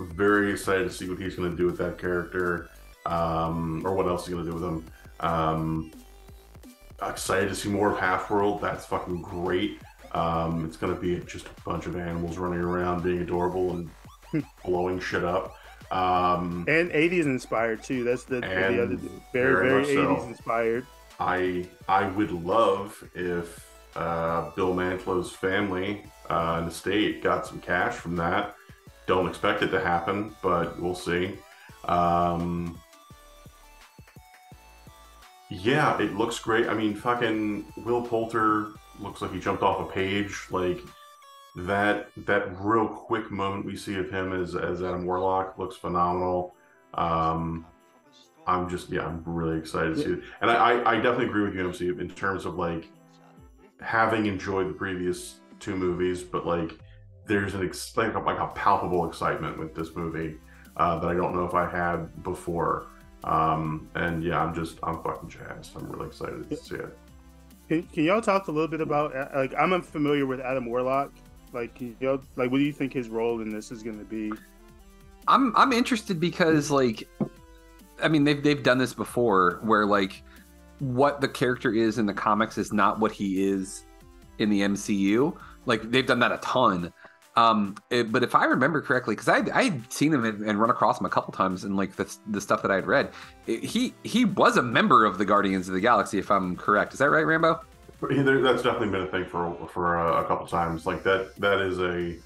[0.00, 2.70] very excited to see what he's going to do with that character,
[3.04, 4.84] um, or what else he's going to do with him.
[5.20, 5.92] Um,
[7.02, 8.62] excited to see more of Half World.
[8.62, 9.78] That's fucking great.
[10.12, 13.90] Um, it's going to be just a bunch of animals running around, being adorable and
[14.64, 15.56] blowing shit up.
[15.90, 18.02] Um, And 80s inspired too.
[18.04, 20.16] That's the, the other very very very, much so.
[20.16, 20.86] 80s inspired.
[21.20, 27.94] I I would love if uh, Bill Mantlo's family uh, and estate got some cash
[27.94, 28.54] from that.
[29.06, 31.38] Don't expect it to happen, but we'll see.
[31.84, 32.78] Um,
[35.48, 36.66] yeah, it looks great.
[36.68, 40.46] I mean, fucking Will Poulter looks like he jumped off a page.
[40.50, 40.80] Like
[41.56, 46.54] that that real quick moment we see of him as as Adam Warlock looks phenomenal.
[46.94, 47.66] Um,
[48.46, 50.22] I'm just yeah, I'm really excited to see it.
[50.40, 52.88] And I, I, definitely agree with you, MC, in terms of like
[53.80, 56.78] having enjoyed the previous two movies, but like
[57.26, 60.36] there's an ex- like, a, like a palpable excitement with this movie
[60.76, 62.86] uh, that I don't know if I had before.
[63.24, 65.76] Um, and yeah, I'm just I'm fucking jazzed.
[65.76, 66.96] I'm really excited to see it.
[67.68, 71.12] Can, can y'all talk a little bit about uh, like I'm unfamiliar with Adam Warlock.
[71.52, 74.32] Like, y'all, like, what do you think his role in this is going to be?
[75.28, 77.08] I'm I'm interested because like
[78.02, 80.22] I mean they've they've done this before where like
[80.78, 83.84] what the character is in the comics is not what he is
[84.38, 85.36] in the MCU.
[85.64, 86.92] Like they've done that a ton.
[87.36, 90.58] Um, it- but if I remember correctly, because I I had seen him and, and
[90.60, 93.10] run across him a couple times in like the the stuff that I had read,
[93.46, 96.92] it- he he was a member of the Guardians of the Galaxy, if I'm correct.
[96.94, 97.60] Is that right, Rambo?
[98.00, 100.86] There, that's definitely been a thing for for uh, a couple times.
[100.86, 102.16] Like that that is a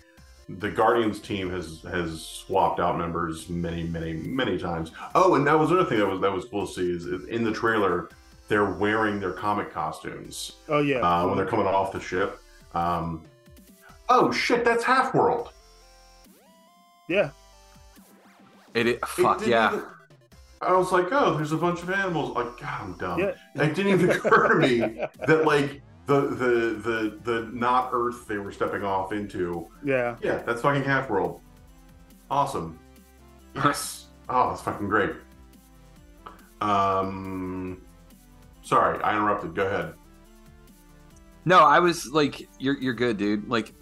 [0.58, 4.90] the Guardians team has has swapped out members many many many times.
[5.14, 7.24] Oh, and that was another thing that was that was cool to see is, is
[7.26, 8.08] in the trailer
[8.48, 12.40] they're wearing their comic costumes Oh yeah, uh, when they're coming off the ship.
[12.74, 13.22] Um,
[14.10, 15.52] oh shit, that's Half World.
[17.08, 17.30] yeah.
[18.74, 19.72] It, it fuck didn't yeah.
[19.72, 19.84] even-
[20.62, 22.36] I was like, oh, there's a bunch of animals.
[22.36, 23.18] Like, God, I'm dumb.
[23.18, 23.32] Yeah.
[23.54, 24.78] It didn't even occur to me
[25.26, 29.66] that like the the the the not Earth they were stepping off into.
[29.82, 30.16] Yeah.
[30.22, 31.40] Yeah, that's fucking Half World.
[32.30, 32.78] Awesome.
[33.54, 34.08] Yes.
[34.28, 35.12] oh, that's fucking great.
[36.60, 37.80] Um,
[38.62, 39.54] sorry, I interrupted.
[39.54, 39.94] Go ahead.
[41.46, 43.48] No, I was like, you're you're good, dude.
[43.48, 43.72] Like,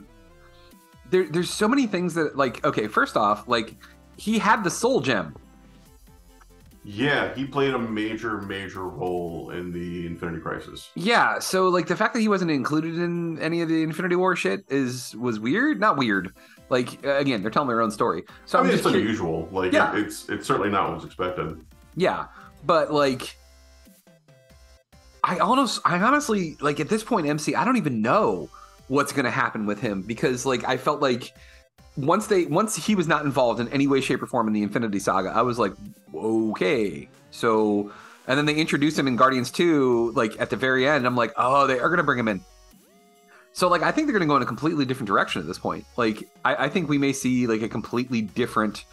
[1.11, 2.65] there there's so many things that like.
[2.65, 3.75] Okay, first off, like
[4.17, 5.35] he had the soul gem.
[6.85, 10.91] Yeah, he played a major, major role in the Infinity Crisis.
[10.95, 14.35] Yeah, so like the fact that he wasn't included in any of the Infinity War
[14.37, 15.81] shit is was weird.
[15.81, 16.33] Not weird.
[16.71, 18.25] Like uh, again, they're telling their own story.
[18.47, 19.49] So I mean, just it's curi- unusual.
[19.53, 19.95] Like, Yeah.
[19.97, 21.61] it, it's it's certainly not what was expected.
[21.95, 22.27] Yeah,
[22.65, 23.37] but like,
[25.25, 28.49] I almost, I honestly, like at this point, MC, I don't even know
[28.89, 31.35] what's gonna happen with him because like I felt like
[31.97, 34.63] once they, once he was not involved in any way, shape, or form in the
[34.63, 35.73] Infinity Saga, I was like,
[36.15, 37.91] okay, so.
[38.29, 41.07] And then they introduced him in Guardians 2, like at the very end.
[41.07, 42.45] I'm like, oh, they are gonna bring him in.
[43.53, 45.85] So like I think they're gonna go in a completely different direction at this point.
[45.97, 48.85] Like I, I think we may see like a completely different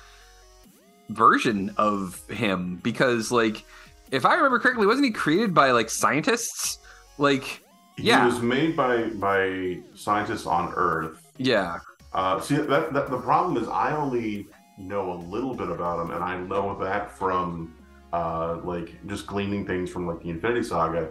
[1.10, 3.64] version of him because like
[4.12, 6.80] if I remember correctly, wasn't he created by like scientists?
[7.18, 7.62] Like
[7.98, 8.22] yeah.
[8.22, 11.32] He was made by by scientists on Earth.
[11.38, 11.80] Yeah.
[12.14, 16.12] Uh, see, that, that the problem is I only know a little bit about him,
[16.12, 17.74] and I know that from
[18.14, 21.10] uh, like just gleaning things from like the Infinity Saga.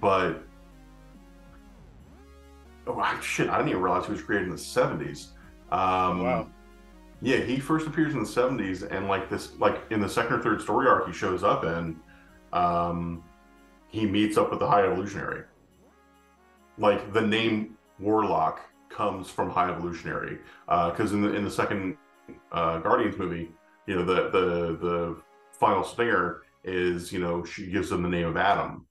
[0.00, 0.42] But
[2.86, 5.28] oh I- shit, I didn't even realize he was created in the seventies.
[5.70, 6.48] Um, Wow.
[7.22, 10.42] Yeah, he first appears in the seventies, and like this, like in the second or
[10.42, 11.96] third story arc, he shows up in.
[12.52, 13.24] Um,
[13.88, 15.44] he meets up with the High Evolutionary.
[16.78, 21.96] Like the name Warlock comes from High Evolutionary, because in the in the second
[22.52, 23.50] uh, Guardians movie,
[23.86, 25.16] you know, the the the
[25.52, 28.86] final stinger is you know she gives him the name of Adam.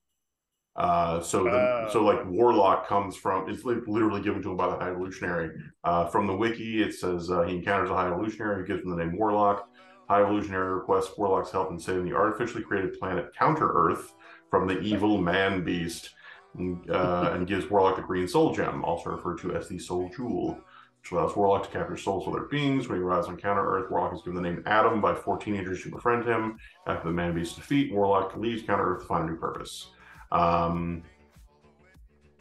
[0.76, 1.90] Uh, so the, Oh.
[1.94, 5.52] so like Warlock comes from it's literally given to him by the High Evolutionary.
[5.84, 8.90] Uh, from the wiki, it says uh, he encounters a High Evolutionary who gives him
[8.90, 9.70] the name Warlock.
[10.10, 14.14] High Evolutionary requests Warlock's help in saving the artificially created planet Counter Earth
[14.50, 16.10] from the evil man beast,
[16.58, 20.10] and, uh, and gives Warlock the Green Soul Gem, also referred to as the Soul
[20.16, 20.58] Jewel,
[21.01, 22.88] which allows Warlock to capture souls of other beings.
[22.88, 25.82] When he arrives on Counter Earth, Warlock is given the name Adam by four teenagers
[25.82, 26.58] who befriend him.
[26.88, 29.91] After the man beast's defeat, Warlock leaves Counter Earth to find a new purpose.
[30.32, 31.03] Um,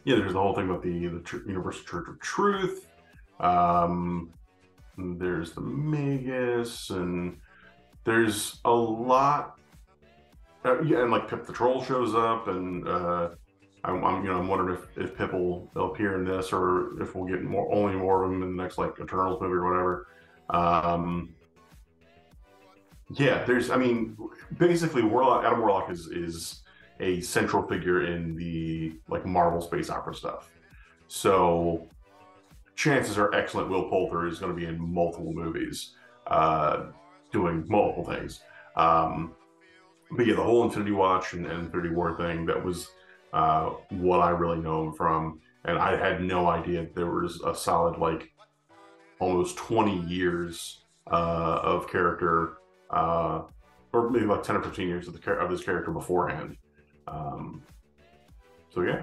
[0.05, 2.89] yeah, there's the whole thing about the, the Tr- Universal Church of Truth.
[3.41, 4.33] Um,
[4.97, 7.39] there's the Magus, and
[8.05, 9.59] there's a lot.
[10.65, 13.31] Uh, yeah, and like Pip the Troll shows up, and uh,
[13.85, 17.15] I'm, I'm you know I'm wondering if if Pip will appear in this, or if
[17.15, 20.09] we'll get more only more of them in the next like Eternals movie or whatever.
[20.51, 21.35] Um,
[23.11, 24.17] yeah, there's I mean,
[24.59, 26.63] basically Warlock Adam Warlock is is
[27.01, 30.51] a central figure in the like Marvel space opera stuff.
[31.09, 31.87] So
[32.77, 35.95] chances are excellent Will Poulter is going to be in multiple movies,
[36.27, 36.87] uh,
[37.33, 38.41] doing multiple things.
[38.77, 39.35] Um,
[40.13, 42.89] but yeah, the whole Infinity Watch and, and Infinity War thing, that was
[43.35, 45.41] uh, what I really know him from.
[45.65, 48.33] And I had no idea there was a solid, like,
[49.19, 52.59] almost 20 years uh, of character,
[52.91, 53.43] uh,
[53.93, 56.57] or maybe like 10 or 15 years of, the, of this character beforehand.
[57.09, 57.63] Um,
[58.73, 59.03] so yeah,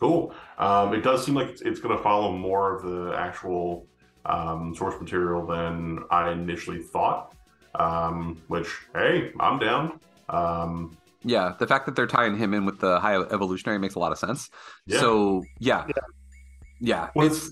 [0.00, 0.34] cool.
[0.58, 3.86] Um, it does seem like it's, it's going to follow more of the actual
[4.26, 7.34] um, source material than I initially thought.
[7.74, 10.00] Um, which hey, I'm down.
[10.28, 13.98] Um, Yeah, the fact that they're tying him in with the high evolutionary makes a
[13.98, 14.50] lot of sense.
[14.86, 15.00] Yeah.
[15.00, 15.86] So yeah,
[16.80, 17.50] yeah, Well, it's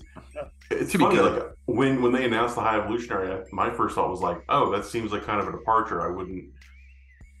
[0.71, 1.33] it's to be funny, good.
[1.43, 4.85] like when when they announced the high evolutionary, my first thought was like, oh, that
[4.85, 6.01] seems like kind of a departure.
[6.01, 6.45] I wouldn't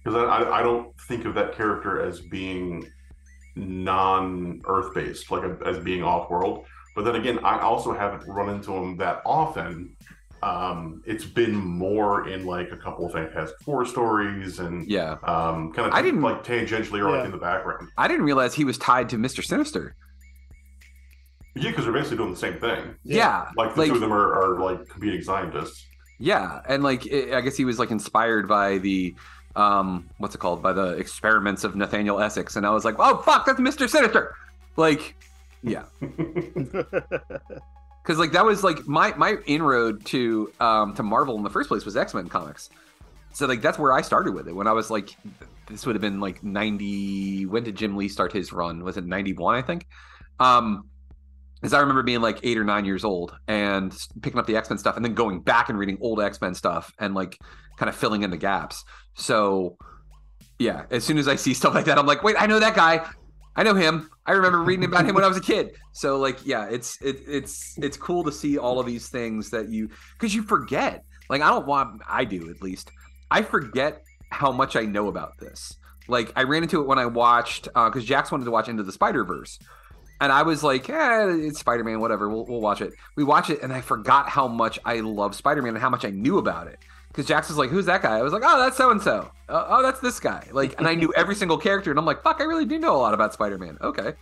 [0.03, 2.85] because I, I I don't think of that character as being
[3.55, 6.65] non Earth based, like as being off world.
[6.95, 9.95] But then again, I also haven't run into him that often.
[10.43, 15.13] Um, it's been more in like a couple of Fantastic Four stories and yeah.
[15.23, 17.89] um, kind of I didn't- like tangentially or like in the background.
[17.97, 19.95] I didn't realize he was tied to Mister Sinister.
[21.55, 22.95] Yeah, because they're basically doing the same thing.
[23.03, 25.85] Yeah, Like the like two of them are, are like competing scientists.
[26.19, 29.15] yeah, and like i I guess he was like inspired by the
[29.55, 33.17] um what's it called by the experiments of Nathaniel Essex, and I was like, oh
[33.23, 34.35] fuck, that's Mister Sinister.
[34.75, 35.15] Like,
[35.63, 35.85] yeah,
[38.07, 41.67] because like that was like my my inroad to um to Marvel in the first
[41.67, 42.69] place was X Men comics.
[43.33, 45.09] So like that's where I started with it when I was like
[45.67, 48.81] this would have been like 90 when did Jim Lee start his run?
[48.85, 49.85] Was it 91 I think?
[50.39, 50.83] Um
[51.55, 53.91] because I remember being like 8 or 9 years old and
[54.21, 57.13] picking up the X-Men stuff and then going back and reading old X-Men stuff and
[57.13, 57.37] like
[57.77, 58.83] kind of filling in the gaps.
[59.15, 59.75] So
[60.59, 62.75] yeah, as soon as I see stuff like that I'm like, "Wait, I know that
[62.75, 63.05] guy.
[63.57, 64.09] I know him.
[64.25, 67.17] I remember reading about him when I was a kid." So like yeah, it's it,
[67.27, 69.89] it's it's cool to see all of these things that you
[70.19, 71.03] cuz you forget.
[71.29, 72.91] Like I don't want I do at least.
[73.29, 75.75] I forget how much I know about this.
[76.07, 78.91] Like I ran into it when I watched because Jax wanted to watch Into the
[78.91, 79.59] Spider Verse,
[80.21, 82.29] and I was like, "Eh, it's Spider Man, whatever.
[82.29, 85.61] We'll, we'll watch it." We watch it, and I forgot how much I love Spider
[85.61, 86.79] Man and how much I knew about it.
[87.09, 89.31] Because Jax was like, "Who's that guy?" I was like, "Oh, that's so and so.
[89.49, 92.37] Oh, that's this guy." Like, and I knew every single character, and I'm like, "Fuck,
[92.41, 94.13] I really do know a lot about Spider Man." Okay,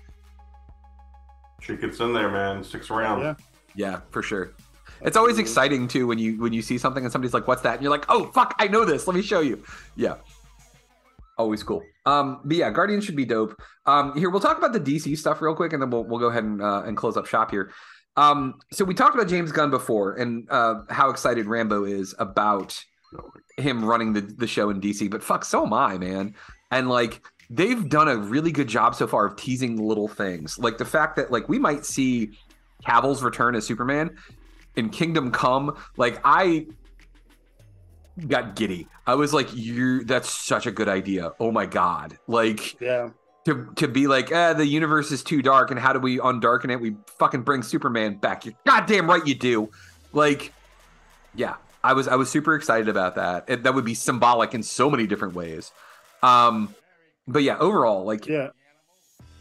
[1.62, 2.64] She gets in there, man.
[2.64, 3.22] Sticks around.
[3.22, 3.36] Yeah.
[3.76, 4.54] yeah, for sure.
[5.02, 7.74] It's always exciting too when you when you see something and somebody's like, "What's that?"
[7.74, 9.08] and you're like, "Oh, fuck, I know this.
[9.08, 9.64] Let me show you."
[9.96, 10.16] Yeah,
[11.38, 11.84] always cool.
[12.06, 13.60] Um, but yeah, Guardians should be dope.
[13.86, 16.28] Um, here we'll talk about the DC stuff real quick, and then we'll we'll go
[16.28, 17.72] ahead and uh, and close up shop here.
[18.18, 22.82] Um, so we talked about James Gunn before and uh, how excited Rambo is about
[23.58, 25.10] him running the the show in DC.
[25.10, 26.36] But fuck, so am I, man.
[26.72, 30.78] And like they've done a really good job so far of teasing little things, like
[30.78, 32.32] the fact that like we might see
[32.86, 34.16] Cavill's return as Superman
[34.76, 35.78] in Kingdom Come.
[35.98, 36.68] Like I
[38.28, 38.88] got giddy.
[39.08, 42.18] I was like, "You, that's such a good idea." Oh my god!
[42.28, 43.10] Like, yeah,
[43.46, 46.72] to to be like, "Eh, the universe is too dark, and how do we undarken
[46.72, 46.80] it?
[46.80, 49.70] We fucking bring Superman back." You're goddamn right, you do.
[50.14, 50.52] Like,
[51.36, 53.46] yeah, I was I was super excited about that.
[53.48, 55.72] It, that would be symbolic in so many different ways.
[56.24, 56.74] Um,
[57.28, 58.50] but yeah, overall, like, yeah.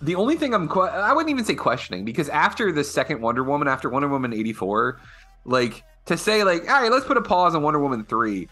[0.03, 3.43] The only thing I'm, que- I wouldn't even say questioning because after the second Wonder
[3.43, 5.01] Woman, after Wonder Woman eighty four,
[5.47, 8.49] like to say like, all right, let's put a pause on Wonder Woman three.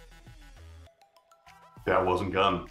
[1.85, 2.69] That wasn't Gunn.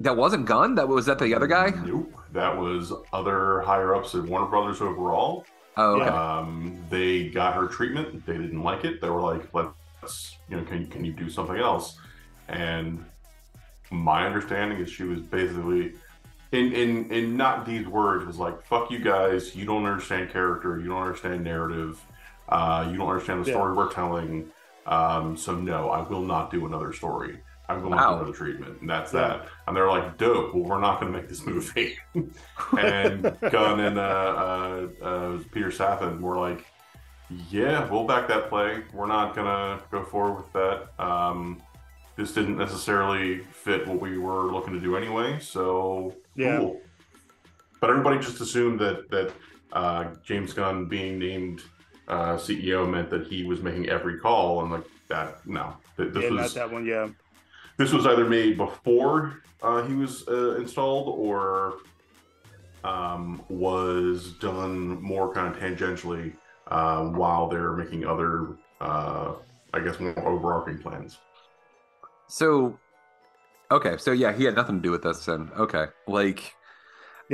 [0.00, 0.74] That wasn't Gunn.
[0.76, 1.70] That was that the other guy.
[1.84, 2.12] Nope.
[2.32, 5.44] That was other higher ups at Warner Brothers overall.
[5.76, 6.08] Oh, okay.
[6.08, 8.24] Um, they got her treatment.
[8.26, 9.00] They didn't like it.
[9.00, 9.66] They were like, "Let
[10.02, 11.98] let's you know can can you do something else?
[12.48, 13.04] And
[13.90, 15.94] my understanding is she was basically
[16.52, 20.78] in in in not these words was like fuck you guys you don't understand character
[20.80, 22.00] you don't understand narrative
[22.48, 23.76] uh, you don't understand the story Yeah.
[23.76, 24.50] we're telling
[24.86, 27.38] um, so no i will not do another story
[27.70, 28.16] i will not Wow.
[28.16, 29.20] another treatment and that's Yeah.
[29.28, 31.96] that and they're like dope well we're not going to make this movie
[32.78, 36.64] and gunn and uh, uh, uh, peter safran were like
[37.50, 41.60] yeah we'll back that play we're not going to go forward with that um,
[42.16, 45.38] this didn't necessarily fit what we were looking to do anyway.
[45.40, 46.58] So Yeah.
[46.58, 46.80] cool.
[47.80, 49.32] But everybody just assumed that that
[49.72, 51.62] uh, James Gunn being named
[52.08, 55.46] uh, CEO meant that he was making every call, and like that.
[55.46, 56.84] No, Th- this yeah, was not that one.
[56.84, 57.08] Yeah,
[57.80, 61.78] this was either made before uh, he was uh, installed or
[62.84, 66.34] um, was done more kind of tangentially
[66.66, 68.48] uh, while they're making other,
[68.82, 69.32] uh,
[69.72, 71.20] I guess, more overarching plans.
[72.28, 72.78] So,
[73.70, 75.24] okay, so yeah, he had nothing to do with this.
[75.24, 76.54] Then, okay, like,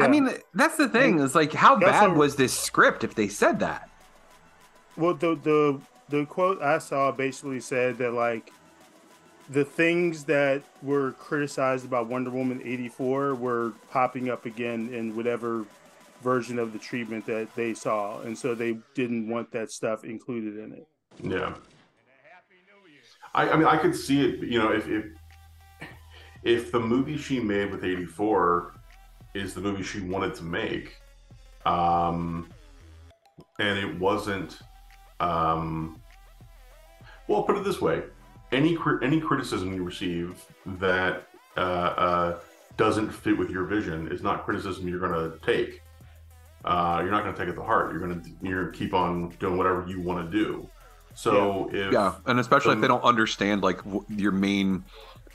[0.01, 3.17] I mean, that's the thing is like, how He also- bad was this script if
[3.17, 3.91] they said that?
[4.97, 8.53] Well, the the the quote I saw basically said that like
[9.51, 15.15] the things that were criticized about Wonder Woman eighty four were popping up again in
[15.15, 15.65] whatever
[16.23, 20.59] version of the treatment that they saw, and so they didn't want that stuff included
[20.59, 20.87] in it.
[21.23, 21.55] Yeah.
[23.35, 24.41] I, I mean, I could see it.
[24.41, 25.05] You know, if if
[26.43, 28.75] if the movie she made with '84
[29.35, 30.97] is the movie she wanted to make,
[31.67, 32.49] um,
[33.59, 34.59] and it wasn't,
[35.21, 36.01] um,
[37.29, 38.05] well, put it this way:
[38.53, 40.45] any any criticism you receive
[40.79, 42.39] that uh, uh,
[42.77, 45.83] doesn't fit with your vision is not criticism you're going to take.
[46.65, 47.93] Uh, you're not going to take it to heart.
[47.93, 50.69] You're going to you're keep on doing whatever you want to do.
[51.15, 54.85] So if yeah, and especially if they don't understand like w- your main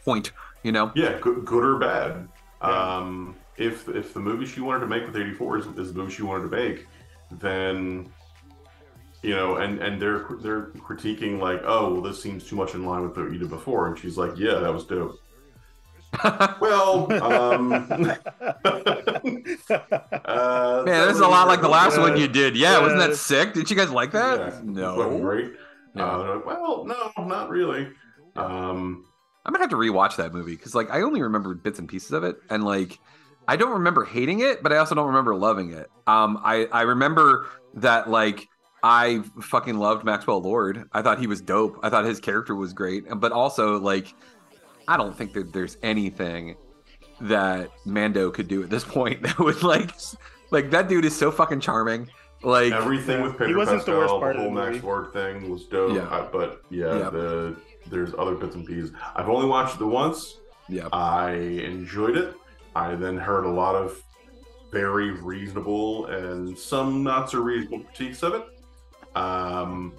[0.06, 0.32] point,
[0.64, 0.92] you know?
[0.96, 2.28] yeah, good, good or bad.
[2.62, 6.14] Um, if if the movie she wanted to make with '84 is, is the movie
[6.14, 6.86] she wanted to make,
[7.32, 8.12] then
[9.22, 12.86] you know, and and they're they're critiquing like, oh, well, this seems too much in
[12.86, 15.20] line with what you did before, and she's like, yeah, that was dope.
[16.60, 18.10] well, um, uh,
[20.86, 22.58] Man, this is a lot like the last one you did.
[22.58, 23.54] Yeah, wasn't that sick?
[23.54, 24.40] Did you guys like that?
[24.40, 24.96] Yeah, no.
[24.98, 25.54] wasn't great.
[25.96, 27.88] Uh, well, no, not really.
[28.36, 29.06] Um,
[29.46, 32.12] I'm gonna have to rewatch that movie because like I only remember bits and pieces
[32.12, 33.00] of it, and like
[33.48, 35.90] I don't remember hating it, but I also don't remember loving it.
[36.08, 38.48] Um, I I remember that like
[38.84, 40.90] I fucking loved Maxwell Lord.
[40.92, 41.80] I thought he was dope.
[41.84, 44.14] I thought his character was great, but also like
[44.88, 46.56] I don't think that there's anything
[47.22, 49.92] that Mando could do at this point that would like
[50.52, 52.10] like that dude is so fucking charming.
[52.44, 54.88] Like everything with Pedro He wasn't the Pascal, worst the, part of the Max movie.
[54.88, 55.96] Lord thing was dope.
[55.96, 56.02] Yeah.
[56.06, 57.10] uh, but yeah, Yeah.
[57.12, 57.56] the
[57.90, 58.92] there's other bits and pieces.
[59.16, 60.38] I've only watched it once.
[60.68, 60.88] Yeah.
[60.92, 62.34] I enjoyed it.
[62.76, 64.02] I then heard a lot of
[64.72, 68.44] very reasonable and some not so reasonable critiques of it.
[69.16, 69.94] Um,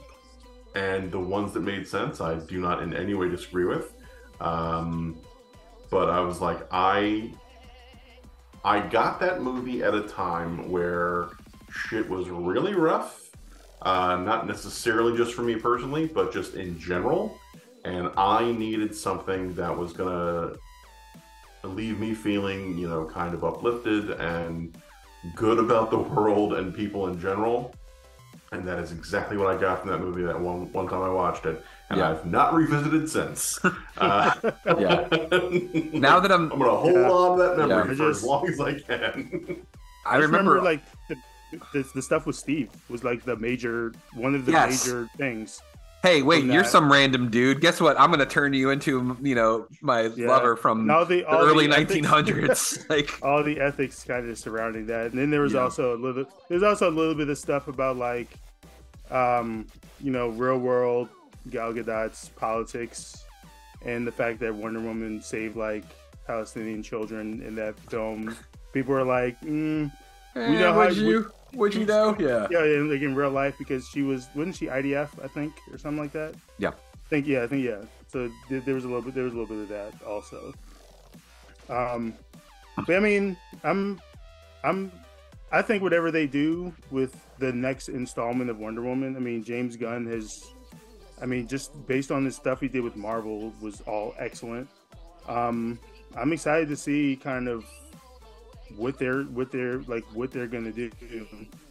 [0.74, 3.92] and the ones that made sense, I do not in any way disagree with.
[4.40, 5.18] Um,
[5.90, 7.32] but I was like, I
[8.64, 11.30] I got that movie at a time where
[11.70, 13.30] shit was really rough.
[13.82, 17.38] Uh, not necessarily just for me personally, but just in general.
[17.84, 20.54] And I needed something that was gonna
[21.64, 24.76] leave me feeling, you know, kind of uplifted and
[25.34, 27.74] good about the world and people in general.
[28.52, 31.08] And that is exactly what I got from that movie that one one time I
[31.08, 32.10] watched it, and Yeah.
[32.10, 33.58] I've not revisited since.
[33.96, 34.32] Uh,
[34.78, 35.08] Yeah.
[35.92, 37.10] Now that I'm, I'm gonna hold Yeah.
[37.10, 37.82] on to that memory Yeah.
[37.84, 39.66] for Just- as long as I can.
[40.06, 41.16] I just remember, like the,
[41.72, 44.84] the, the stuff with Steve was like the major one of the Yes.
[44.86, 45.62] major things.
[46.02, 47.60] Hey, wait, you're some random dude.
[47.60, 47.98] Guess what?
[47.98, 50.26] I'm gonna turn you into, you know, my Yeah.
[50.28, 52.84] lover from the- the early the ethics- 1900s.
[52.90, 55.60] like, all the ethics kind of surrounding that and then there was Yeah.
[55.60, 58.28] also a little there's also a little bit of stuff about like
[59.12, 59.66] um
[60.00, 61.08] you know real world
[61.50, 63.24] gal gadot's politics
[63.84, 65.84] and the fact that wonder woman saved like
[66.26, 68.34] palestinian children in that film
[68.72, 69.90] people were like mm,
[70.34, 72.16] we know how you, would you know?
[72.18, 72.46] Yeah.
[72.50, 75.78] yeah in, like in real life because she was wasn't she idf i think or
[75.78, 76.70] something like that Yeah.
[76.70, 77.82] I think yeah, I think yeah.
[78.08, 80.54] So there, there was a little bit there was a little bit of that also.
[81.68, 82.14] Um,
[82.86, 84.00] but I mean, I'm
[84.64, 84.90] I'm
[85.50, 89.76] I think whatever they do with the next installment of Wonder Woman, I mean James
[89.76, 90.42] Gunn has,
[91.20, 94.68] I mean just based on the stuff he did with Marvel was all excellent.
[95.28, 95.78] Um,
[96.16, 97.66] I'm excited to see kind of
[98.76, 100.90] what they're what they're like what they're gonna do,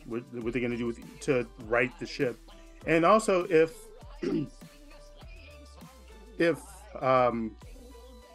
[0.05, 2.37] what, what they're gonna do with to right the ship,
[2.85, 3.73] and also if
[6.37, 6.59] if
[7.01, 7.55] um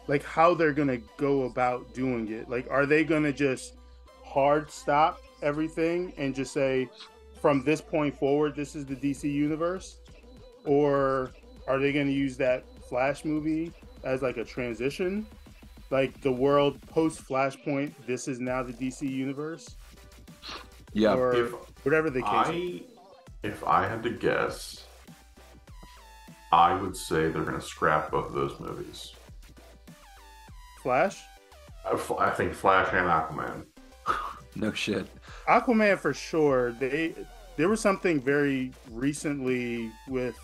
[0.07, 2.49] like how they're gonna go about doing it.
[2.49, 3.75] Like, are they gonna just
[4.23, 6.89] hard stop everything and just say,
[7.41, 9.97] from this point forward, this is the DC universe,
[10.65, 11.31] or
[11.67, 15.27] are they gonna use that Flash movie as like a transition,
[15.89, 17.93] like the world post Flashpoint?
[18.05, 19.75] This is now the DC universe.
[20.93, 22.29] Yeah, or If whatever the case.
[22.31, 22.81] I,
[23.43, 24.85] if I had to guess,
[26.51, 29.13] I would say they're going to scrap both of those movies.
[30.81, 31.21] Flash,
[31.85, 33.65] I think Flash and Aquaman.
[34.55, 35.05] No shit.
[35.47, 36.71] Aquaman for sure.
[36.71, 37.13] They
[37.57, 40.35] there was something very recently with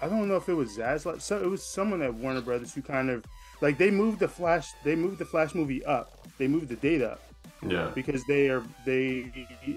[0.00, 1.20] I don't know if it was Zaslav.
[1.20, 3.24] So it was someone at Warner Brothers who kind of
[3.60, 4.72] like they moved the Flash.
[4.84, 6.26] They moved the Flash movie up.
[6.38, 7.20] They moved the date up
[7.62, 7.90] Yeah.
[7.94, 9.30] because they are they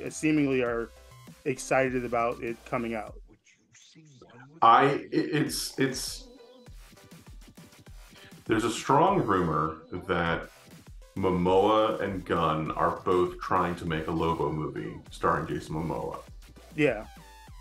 [0.09, 0.89] seemingly are
[1.45, 3.15] excited about it coming out.
[4.61, 6.28] I it's it's
[8.45, 10.49] there's a strong rumor that
[11.17, 16.19] Momoa and Gunn are both trying to make a Lobo movie starring Jason Momoa.
[16.75, 17.05] Yeah,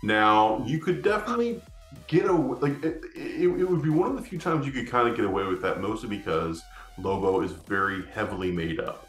[0.03, 1.59] Now you could definitely
[2.07, 4.87] get away like it, it, it would be one of the few times you could
[4.89, 6.61] kind of get away with that, mostly because
[6.99, 9.07] Lobo is very heavily made up,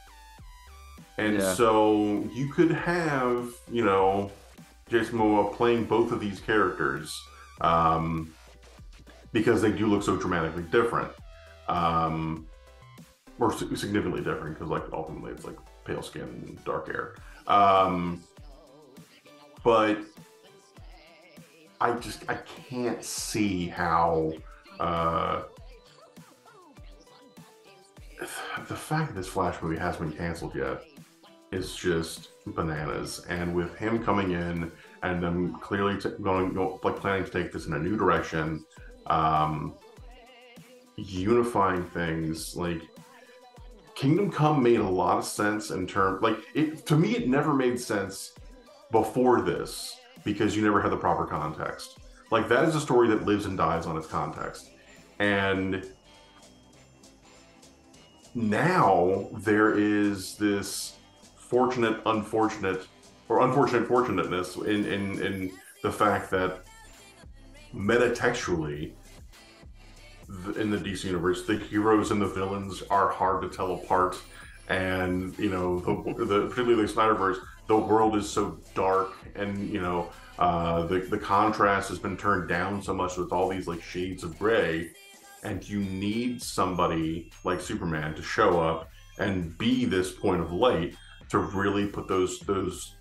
[1.16, 1.54] and Yeah.
[1.54, 4.30] so you could have you know
[4.88, 7.20] Jason Momoa playing both of these characters
[7.60, 8.32] um,
[9.32, 11.10] because they do look so dramatically different,
[11.68, 12.46] um,
[13.38, 17.14] or significantly different because like ultimately it's like pale skin and dark hair.
[17.46, 18.22] Um,
[19.64, 19.98] but
[21.80, 24.32] I just I can't see how
[24.80, 25.42] uh,
[28.68, 30.82] the fact that this Flash movie hasn't been canceled yet
[31.52, 33.24] is just bananas.
[33.28, 34.70] And with him coming in
[35.02, 38.64] and them clearly t- going go, like planning to take this in a new direction,
[39.06, 39.74] um,
[40.96, 42.82] unifying things like
[43.94, 47.52] Kingdom Come made a lot of sense in terms like it to me it never
[47.52, 48.34] made sense
[48.92, 51.98] before this because you never had the proper context.
[52.30, 54.70] Like that is a story that lives and dies on its context.
[55.18, 55.86] And
[58.34, 60.96] now there is this
[61.36, 62.86] fortunate unfortunate
[63.28, 65.52] or unfortunate fortunateness in in, in
[65.82, 66.64] the fact that
[67.74, 68.92] metatextually
[70.56, 74.20] in the DC universe, the heroes and the villains are hard to tell apart,
[74.68, 77.38] and you know, the, the particularly the Snyderverse,
[77.68, 82.48] the world is so dark, and you know, uh, the the contrast has been turned
[82.48, 84.90] down so much with all these like shades of gray,
[85.44, 88.88] and you need somebody like Superman to show up
[89.18, 90.94] and be this point of light
[91.28, 92.94] to really put those those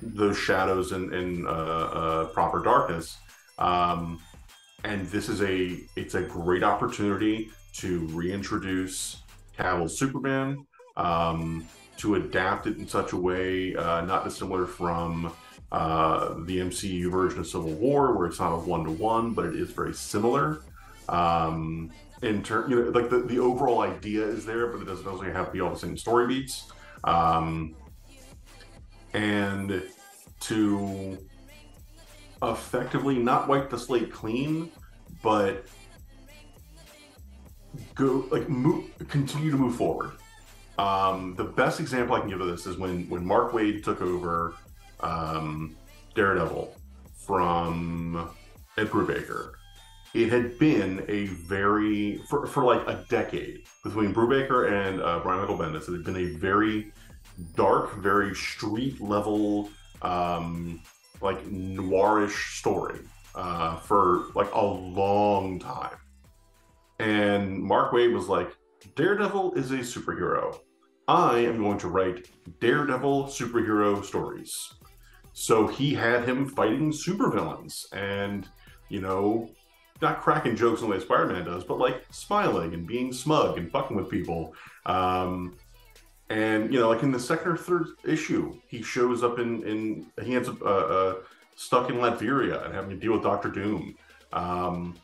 [0.00, 3.18] those shadows in, in uh, uh, proper darkness.
[3.58, 4.20] Um,
[4.84, 9.22] and this is a it's a great opportunity to reintroduce
[9.58, 10.64] Cavill's Superman,
[10.96, 11.66] um,
[11.98, 15.32] to adapt it in such a way uh, not dissimilar from
[15.72, 19.46] uh, the MCU version of Civil War, where it's not a one to one, but
[19.46, 20.60] it is very similar.
[21.08, 21.90] Um,
[22.22, 25.32] in turn, you know, like the, the overall idea is there, but it doesn't necessarily
[25.34, 26.70] have to be all the same story beats.
[27.04, 27.74] Um,
[29.12, 29.82] and
[30.40, 31.18] to
[32.42, 34.70] effectively not wipe the slate clean,
[35.22, 35.66] but
[37.94, 40.12] go like move, continue to move forward.
[40.78, 44.02] Um, the best example I can give of this is when when Mark Waid took
[44.02, 44.54] over
[45.00, 45.76] um,
[46.14, 46.74] Daredevil
[47.26, 48.30] from
[48.76, 49.52] Ed Brubaker.
[50.14, 55.40] It had been a very for, for like a decade between Brubaker and uh, Brian
[55.40, 55.88] Michael Bendis.
[55.88, 56.92] It had been a very
[57.54, 59.70] dark, very street level,
[60.02, 60.82] um,
[61.20, 63.00] like noirish story
[63.34, 65.96] uh, for like a long time.
[66.98, 68.56] And Mark Waid was like,
[68.94, 70.58] Daredevil is a superhero.
[71.08, 72.28] I am going to write
[72.60, 74.74] Daredevil superhero stories.
[75.32, 78.48] So he had him fighting supervillains and,
[78.88, 79.50] you know,
[80.02, 83.70] not cracking jokes the way Spider Man does, but like smiling and being smug and
[83.70, 84.54] fucking with people.
[84.84, 85.56] Um,
[86.28, 90.06] and you know, like in the second or third issue, he shows up in in
[90.24, 91.14] he ends up uh, uh,
[91.54, 93.94] stuck in Latveria and having to deal with Doctor Doom.
[94.32, 94.96] Um,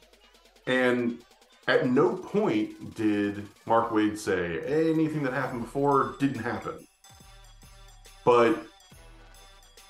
[0.66, 1.18] and
[1.68, 6.86] at no point did Mark Waid say anything that happened before didn't happen.
[8.24, 8.66] But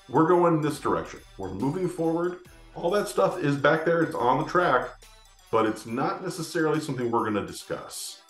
[0.09, 1.19] we're going this direction.
[1.37, 2.39] We're moving forward.
[2.75, 4.01] All that stuff is back there.
[4.01, 4.89] It's on the track,
[5.51, 8.21] but it's not necessarily something we're going to discuss.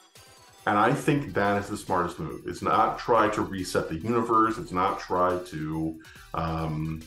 [0.65, 2.43] And I think that is the smartest move.
[2.47, 4.57] It's not try to reset the universe.
[4.57, 5.99] It's not try to,
[6.33, 7.01] um,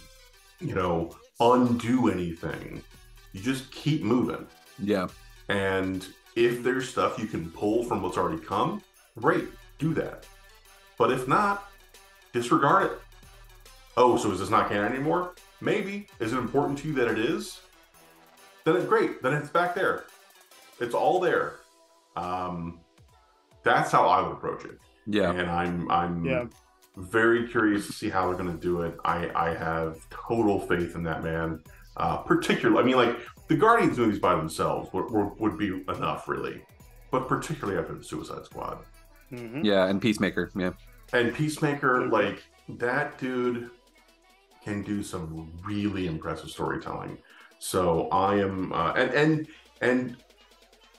[0.61, 2.83] you know, undo anything.
[3.33, 4.47] You just keep moving.
[4.79, 5.09] Yeah.
[5.49, 6.07] And
[6.37, 8.83] if there's stuff you can pull from what's already come,
[9.19, 9.47] great,
[9.79, 10.27] do that.
[10.99, 11.69] But if not,
[12.33, 12.99] disregard it.
[13.97, 15.35] Oh, so is this not canon anymore?
[15.61, 16.07] Maybe.
[16.21, 17.61] Is it important to you that it is?
[18.65, 19.23] Then it's great.
[19.23, 20.05] Then it's back there.
[20.81, 21.61] It's all there.
[22.17, 22.81] Um,
[23.63, 24.79] that's how I would approach it.
[25.07, 25.33] Yeah.
[25.33, 26.45] And I'm I'm Yeah.
[26.97, 28.99] very curious to see how they're going to do it.
[29.05, 31.63] I I have total faith in that man.
[31.97, 33.17] Uh, particularly, I mean, like
[33.49, 36.63] the Guardians movies by themselves would, would, would be enough, really.
[37.11, 38.79] But particularly after the Suicide Squad
[39.33, 39.65] Mhm.
[39.65, 40.51] Yeah, and Peacemaker.
[40.55, 40.71] Yeah.
[41.13, 43.71] and Peacemaker, like that dude
[44.65, 47.19] can do some really impressive storytelling.
[47.59, 49.47] So I am, uh, and and
[49.81, 50.17] and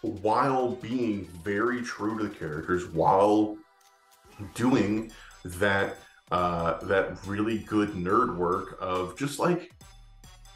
[0.02, 3.58] while being very true to the characters, while
[4.56, 5.12] doing
[5.46, 5.98] that
[6.32, 9.72] uh, that really good nerd work of just like,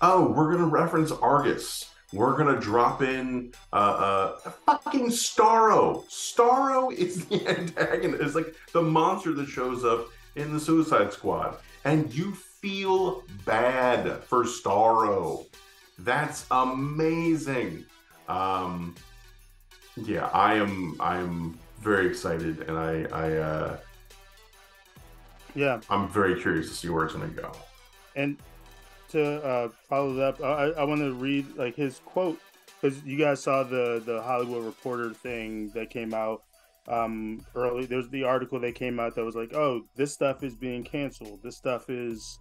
[0.02, 1.90] oh, we're gonna reference Argus.
[2.14, 6.06] We're gonna drop in uh, uh, fucking Starro.
[6.10, 8.22] Starro is the antagonist.
[8.22, 14.24] It's like the monster that shows up in the Suicide Squad, and you feel bad
[14.24, 15.46] for Starro.
[16.00, 17.86] That's amazing.
[18.28, 18.96] Um,
[19.96, 20.96] yeah, I am.
[21.00, 23.78] I am very excited, and I, I, uh,
[25.56, 25.82] Yeah.
[25.90, 27.52] I'm very curious to see where it's going to go.
[28.16, 28.38] And
[29.12, 32.40] to uh, follow it up, I, I want to read like his quote
[32.82, 36.44] because you guys saw the the Hollywood Reporter thing that came out
[36.88, 37.86] um, early.
[37.86, 41.42] There's the article that came out that was like, "Oh, this stuff is being canceled.
[41.44, 42.40] This stuff is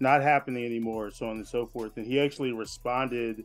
[0.00, 1.96] not happening anymore," so on and so forth.
[1.96, 3.44] And he actually responded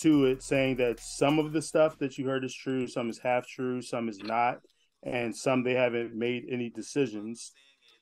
[0.00, 3.18] to it saying that some of the stuff that you heard is true, some is
[3.18, 4.60] half true, some is not,
[5.02, 7.52] and some they haven't made any decisions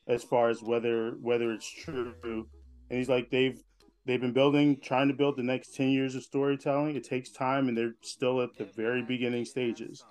[0.06, 2.14] as far as whether whether it's true.
[2.22, 3.60] And he's like they've
[4.06, 6.96] they've been building, trying to build the next ten years of storytelling.
[6.96, 10.04] It takes time, and they're still at the very beginning stages.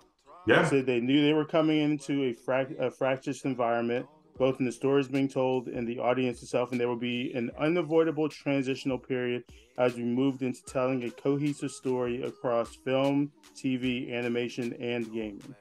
[0.45, 0.67] Yeah.
[0.67, 4.05] So they knew they were coming into a, frac- a fractious environment,
[4.37, 7.49] both in the stories being told and the audience itself, and there will be an
[7.57, 9.43] unavoidable transitional period
[9.77, 15.55] as we moved into telling a cohesive story across film, TV, animation, and gaming.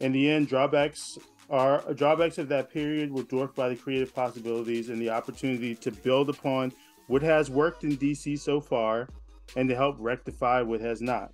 [0.00, 1.16] In the end, drawbacks
[1.48, 5.92] are drawbacks of that period were dwarfed by the creative possibilities and the opportunity to
[5.92, 6.72] build upon
[7.06, 9.08] what has worked in DC so far
[9.56, 11.32] and to help rectify what has not.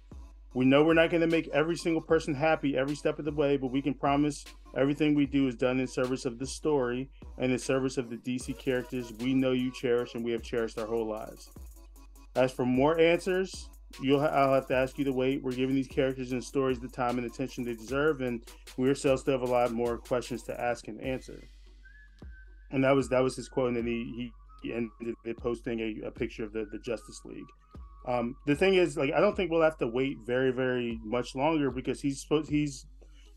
[0.54, 3.32] We know we're not going to make every single person happy every step of the
[3.32, 4.44] way, but we can promise
[4.76, 7.08] everything we do is done in service of the story
[7.38, 10.78] and in service of the DC characters we know you cherish and we have cherished
[10.78, 11.50] our whole lives.
[12.36, 13.68] As for more answers,
[14.00, 15.42] you'll ha- I'll have to ask you to wait.
[15.42, 18.42] We're giving these characters and stories the time and attention they deserve, and
[18.76, 21.42] we ourselves still have a lot more questions to ask and answer.
[22.70, 25.80] And that was that was his quote, and then he he, he ended it posting
[25.80, 27.46] a, a picture of the the Justice League.
[28.06, 31.34] Um, the thing is, like, I don't think we'll have to wait very, very much
[31.36, 32.86] longer because he's supposed he's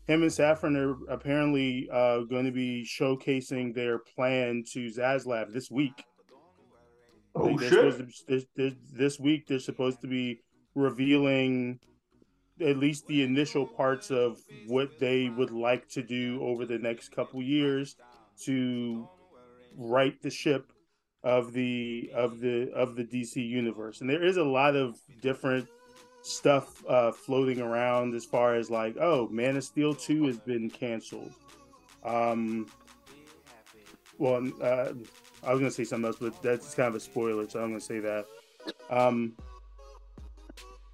[0.08, 5.70] him and Safran are apparently uh, going to be showcasing their plan to Zaslav this
[5.70, 6.04] week.
[7.34, 7.98] Oh, they're shit.
[7.98, 10.40] to- this, this, this week, they're supposed to be
[10.74, 11.80] revealing
[12.60, 17.10] at least the initial parts of what they would like to do over the next
[17.10, 17.96] couple years
[18.44, 19.06] to
[19.76, 20.72] right the ship
[21.22, 24.00] of the of the of the DC universe.
[24.00, 25.68] And there is a lot of different
[26.22, 30.68] stuff uh, floating around as far as like, oh, Man of Steel two has been
[30.70, 31.32] canceled.
[32.04, 32.66] Um,
[34.18, 34.92] well, uh,
[35.44, 37.80] I was gonna say something else, but that's kind of a spoiler, so I'm gonna
[37.80, 38.26] say that.
[38.90, 39.36] Um,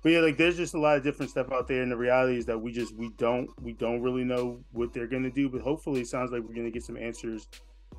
[0.02, 2.36] but yeah, like there's just a lot of different stuff out there, and the reality
[2.36, 5.48] is that we just we don't we don't really know what they're gonna do.
[5.48, 7.48] But hopefully, it sounds like we're gonna get some answers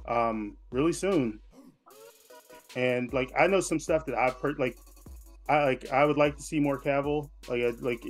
[0.07, 1.39] um, really soon.
[2.75, 4.77] And like I know some stuff that I've heard, like
[5.49, 7.29] I like I would like to see more Cavill.
[7.47, 8.03] Like I, like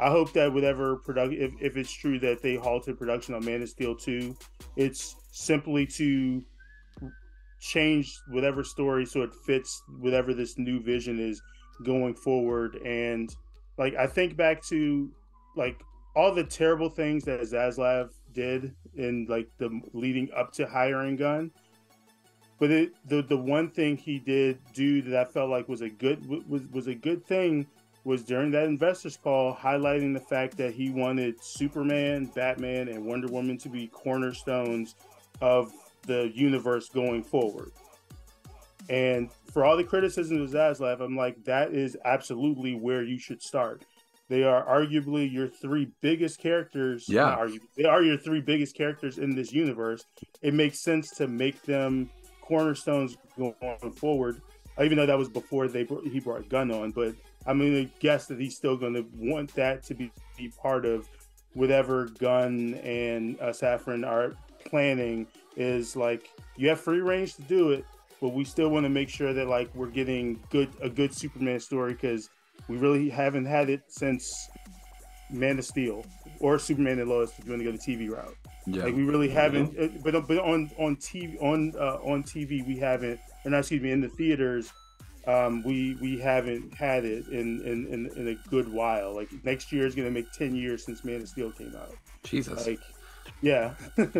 [0.00, 3.62] I hope that whatever production, if, if it's true that they halted production on Man
[3.62, 4.36] of Steel two,
[4.76, 6.44] it's simply to
[7.60, 11.40] change whatever story so it fits whatever this new vision is
[11.84, 12.76] going forward.
[12.84, 13.34] And
[13.78, 15.10] like I think back to
[15.56, 15.80] like
[16.14, 21.50] all the terrible things that Zaslav did in like the leading up to hiring Gunn.
[22.58, 25.88] But it, the the one thing he did do that I felt like was a
[25.90, 27.66] good was was a good thing
[28.04, 33.28] was during that investors call highlighting the fact that he wanted Superman, Batman, and Wonder
[33.28, 34.94] Woman to be cornerstones
[35.40, 35.72] of
[36.06, 37.70] the universe going forward.
[38.88, 43.42] And for all the criticism of Zaslav, I'm like, that is absolutely where you should
[43.42, 43.84] start.
[44.28, 47.06] They are arguably your three biggest characters.
[47.08, 47.22] Yeah.
[47.22, 50.04] not argu- they are your three biggest characters in this universe.
[50.42, 52.10] It makes sense to make them
[52.48, 54.40] cornerstones going forward.
[54.82, 57.14] Even though that was before they he brought Gunn on, but
[57.46, 61.08] I'm gonna guess that he's still gonna want that to be, be part of
[61.54, 64.34] whatever Gunn and uh, Safran are
[64.64, 65.26] planning.
[65.56, 67.84] Is like you have free range to do it,
[68.20, 71.58] but we still want to make sure that like we're getting good a good Superman
[71.58, 72.30] story because
[72.68, 74.48] we really haven't had it since
[75.30, 76.04] Man of Steel
[76.38, 78.36] or Superman and Lois if you want to go the TV route.
[78.70, 78.84] Yeah.
[78.84, 82.76] Like we really haven't, uh, but but on on TV on uh, on TV we
[82.78, 84.72] haven't, or not excuse me, in the theaters,
[85.26, 89.14] um, we we haven't had it in in, in in a good while.
[89.14, 91.94] Like next year is gonna make ten years since Man of Steel came out.
[92.24, 92.66] Jesus.
[92.66, 92.80] Like,
[93.42, 93.74] yeah.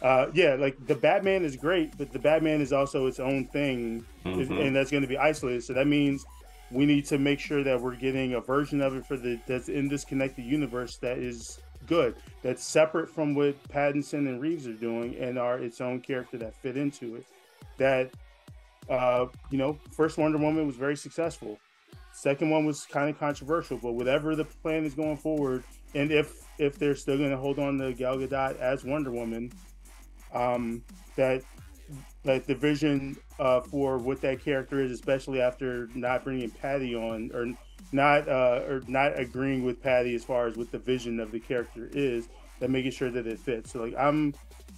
[0.00, 4.06] Uh, yeah, like the Batman is great, but the Batman is also its own thing,
[4.24, 4.64] Mhm.
[4.64, 5.64] and that's going to be isolated.
[5.64, 6.24] So that means
[6.70, 9.68] we need to make sure that we're getting a version of it for the that's
[9.68, 14.74] in this connected universe that is good, that's separate from what Pattinson and Reeves are
[14.74, 17.26] doing, and are its own character that fit into it.
[17.76, 18.10] That
[18.88, 21.58] uh, you know, first Wonder Woman was very successful.
[22.12, 25.62] Second one was kind of controversial, but whatever the plan is going forward,
[25.94, 29.52] and if if they're still going to hold on to Gal Gadot as Wonder Woman,
[30.34, 30.82] um,
[31.16, 31.42] that
[32.24, 37.30] that the vision uh, for what that character is, especially after not bringing Patty on
[37.32, 37.46] or
[37.92, 41.40] not uh, or not agreeing with Patty as far as what the vision of the
[41.40, 42.28] character is,
[42.60, 43.72] that making sure that it fits.
[43.72, 44.34] So like I'm,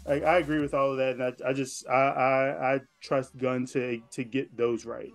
[0.06, 3.36] I, I agree with all of that, and I, I just I, I I trust
[3.36, 5.12] Gunn to to get those right.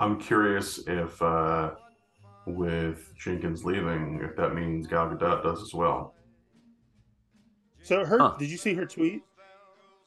[0.00, 1.72] I'm curious if, uh,
[2.46, 6.14] with Jenkins leaving, if that means Gal Gadot does as well.
[7.82, 9.22] So her, did you see her tweet?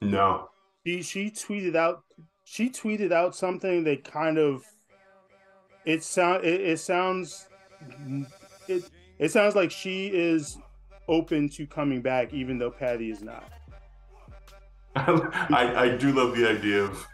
[0.02, 0.50] No.
[0.86, 2.04] She she tweeted out
[2.44, 4.64] she tweeted out something that kind of
[5.86, 7.48] it sound it, it sounds
[8.68, 10.58] it it sounds like she is
[11.08, 13.52] open to coming back even though Patty is not.
[14.96, 17.08] I, I do love the idea of,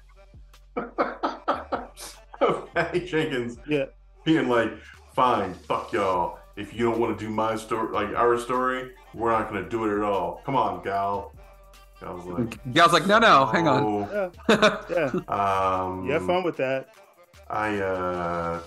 [2.41, 3.85] of Patty Jenkins yeah.
[4.23, 4.71] being like,
[5.13, 6.37] fine, fuck y'all.
[6.55, 9.69] If you don't want to do my story, like our story, we're not going to
[9.69, 10.41] do it at all.
[10.45, 11.33] Come on, Gal.
[11.99, 13.83] Gal's like, Gal's like, no, no, hang on.
[13.83, 14.83] "Oh." Yeah.
[14.89, 15.11] yeah.
[15.27, 16.89] Um, You have fun with that.
[17.51, 18.61] I, uh,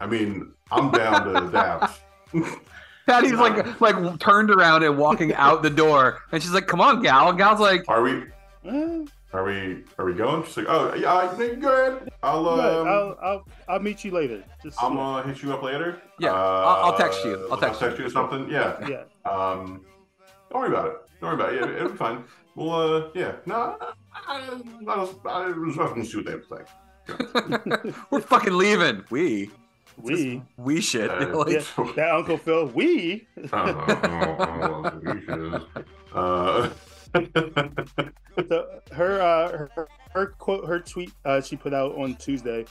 [0.00, 2.00] I mean, I'm down to adapt.
[3.06, 7.02] Patty's like like turned around and walking out the door, and she's like, "Come on,
[7.02, 8.22] Gal." And Gal's like, Are we?
[8.66, 9.04] Eh,
[9.34, 9.84] Are we?
[9.98, 10.42] Are we going?
[10.44, 12.08] She's like, oh yeah, I, go ahead.
[12.22, 14.42] I'll, um, but I'll, I'll I'll meet you later.
[14.62, 16.00] Just I'm gonna hit you up later.
[16.18, 17.46] Yeah, I'll- I'll text you.
[17.50, 18.48] I'll Uh, text you or something.
[18.50, 18.76] Yeah.
[18.88, 19.30] Yeah.
[19.30, 19.84] Um,
[20.50, 20.96] don't worry about it.
[21.20, 21.60] Don't worry about it.
[21.60, 22.24] Yeah, it'll be fine.
[22.54, 23.32] Well, uh, yeah.
[23.44, 23.92] No, I,
[24.28, 26.62] I, I was, I was just gonna see what they have to say.
[28.10, 29.50] "We're fucking leaving." We
[30.00, 31.10] we we shit.
[31.10, 31.24] Yeah.
[31.34, 33.26] Like, yeah, that Uncle Phil, we
[36.12, 36.70] Uh,
[38.48, 42.64] so her uh her, her quote her tweet uh she put out on Tuesday.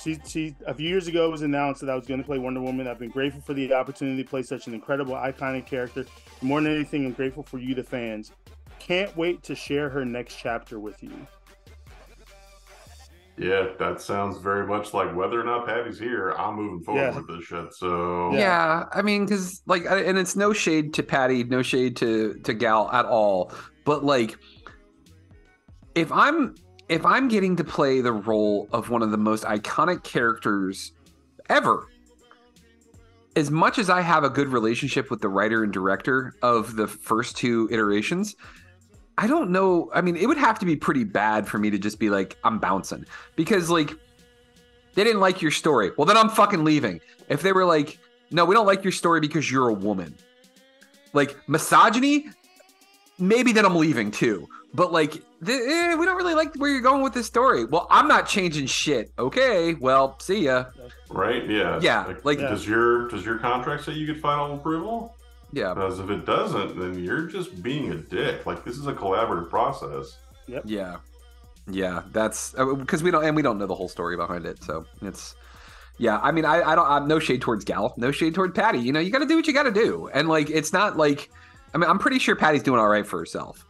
[0.00, 2.38] She she a few years ago it was announced that I was going to play
[2.38, 2.88] Wonder Woman.
[2.88, 6.04] I've been grateful for the opportunity to play such an incredible iconic character.
[6.42, 8.32] More than anything, I'm grateful for you, the fans.
[8.80, 11.26] Can't wait to share her next chapter with you.
[13.36, 17.16] Yeah, that sounds very much like whether or not Patty's here, I'm moving forward Yeah.
[17.16, 17.74] with this shit.
[17.74, 18.84] So yeah.
[18.92, 22.90] I mean, because like, and it's no shade to Patty, no shade to to Gal
[22.92, 23.52] at all,
[23.84, 24.36] but like,
[25.94, 26.54] if I'm
[26.88, 30.92] if I'm getting to play the role of one of the most iconic characters
[31.48, 31.88] ever,
[33.36, 36.86] as much as I have a good relationship with the writer and director of the
[36.86, 38.36] first two iterations,
[39.16, 39.90] I don't know.
[39.94, 42.36] I mean, it would have to be pretty bad for me to just be like,
[42.42, 43.92] I'm bouncing because like
[44.94, 45.92] they didn't like your story.
[45.96, 47.00] Well, then I'm fucking leaving.
[47.28, 47.98] If they were like,
[48.30, 50.14] no, we don't like your story because you're a woman,
[51.12, 52.26] like misogyny,
[53.18, 54.48] maybe then I'm leaving too.
[54.72, 57.64] But like, th- eh, we don't really like where you're going with this story.
[57.64, 59.12] Well, I'm not changing shit.
[59.18, 60.64] Okay, well, see ya.
[61.08, 65.13] right, yeah, Yeah, like- does your does your contract say you get final approval?
[65.54, 65.72] Yeah.
[65.74, 68.44] Because if it doesn't, then you're just being a dick.
[68.44, 70.18] Like this is a collaborative process.
[70.46, 70.96] Yeah,
[71.70, 72.02] yeah.
[72.12, 74.62] That's because we don't and we don't know the whole story behind it.
[74.62, 75.36] So it's
[75.98, 76.18] yeah.
[76.18, 76.86] I mean, I I don't.
[76.90, 78.78] I'm no shade towards Gal, no shade toward Patty.
[78.80, 80.96] You know, you got to do what you got to do, and like it's not
[80.96, 81.30] like
[81.72, 83.64] I mean, I'm pretty sure Patty's doing all right for herself.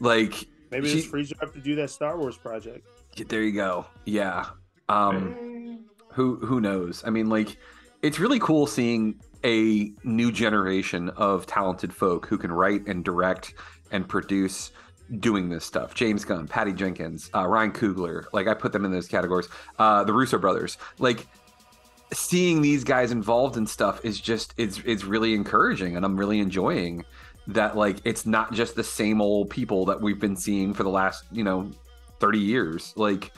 [0.00, 2.86] Like Maybe she- this frees her up to do that Star Wars project.
[3.28, 3.86] There you go.
[4.04, 4.46] Yeah.
[4.88, 7.02] Um who who knows?
[7.06, 7.56] I mean like
[8.02, 13.54] it's really cool seeing a new generation of talented folk who can write and direct
[13.90, 14.72] and produce
[15.18, 15.94] doing this stuff.
[15.94, 19.48] James Gunn, Patty Jenkins, uh, Ryan Coogler, like I put them in those categories.
[19.78, 21.26] Uh, the Russo brothers, like
[22.12, 26.38] seeing these guys involved in stuff is just it's it's really encouraging, and I'm really
[26.38, 27.04] enjoying
[27.48, 27.76] that.
[27.76, 31.24] Like it's not just the same old people that we've been seeing for the last
[31.32, 31.70] you know
[32.20, 32.92] 30 years.
[32.96, 33.32] Like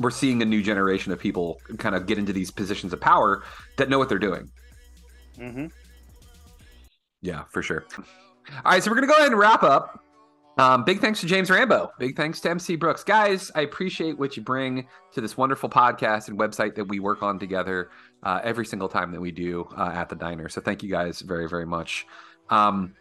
[0.00, 3.44] we're seeing a new generation of people kind of get into these positions of power
[3.76, 4.50] that know what they're doing.
[5.42, 5.66] Mm-hmm.
[7.20, 7.84] Yeah, for sure.
[7.98, 10.02] All right, so we're gonna go ahead and wrap up.
[10.58, 11.90] Um, big thanks to James Rambo.
[11.98, 13.02] Big thanks to MC Brooks.
[13.02, 17.22] Guys, I appreciate what you bring to this wonderful podcast and website that we work
[17.22, 17.90] on together
[18.22, 20.48] uh, every single time that we do uh, at the diner.
[20.48, 22.06] So thank you guys very, very much.
[22.50, 22.94] Um,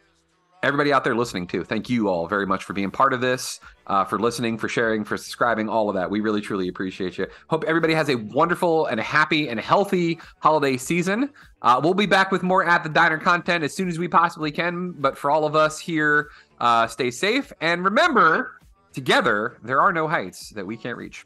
[0.63, 3.59] everybody out there listening too, thank you all very much for being part of this,
[3.87, 6.09] uh, for listening, for sharing, for subscribing, all of that.
[6.09, 7.27] We really, truly appreciate you.
[7.49, 11.31] Hope everybody has a wonderful and happy and healthy holiday season.
[11.61, 14.51] Uh, we'll be back with more at the diner content as soon as we possibly
[14.51, 14.91] can.
[14.91, 16.29] But for all of us here,
[16.59, 18.59] uh, stay safe and remember,
[18.93, 21.25] together there are no heights that we can't reach.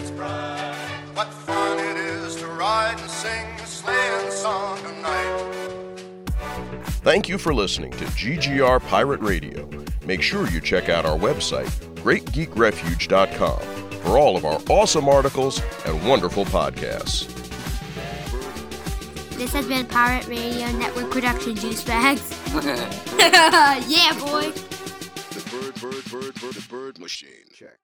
[7.03, 9.67] Thank you for listening to GGR Pirate Radio.
[10.05, 13.59] Make sure you check out our website, greatgeekrefuge.com,
[14.01, 17.27] for all of our awesome articles and wonderful podcasts.
[19.37, 22.29] This has been Pirate Radio Network Production Juice Bags.
[23.17, 24.51] yeah, boy.
[24.51, 27.47] The bird, bird, bird, bird, the bird machine.
[27.51, 27.79] Check.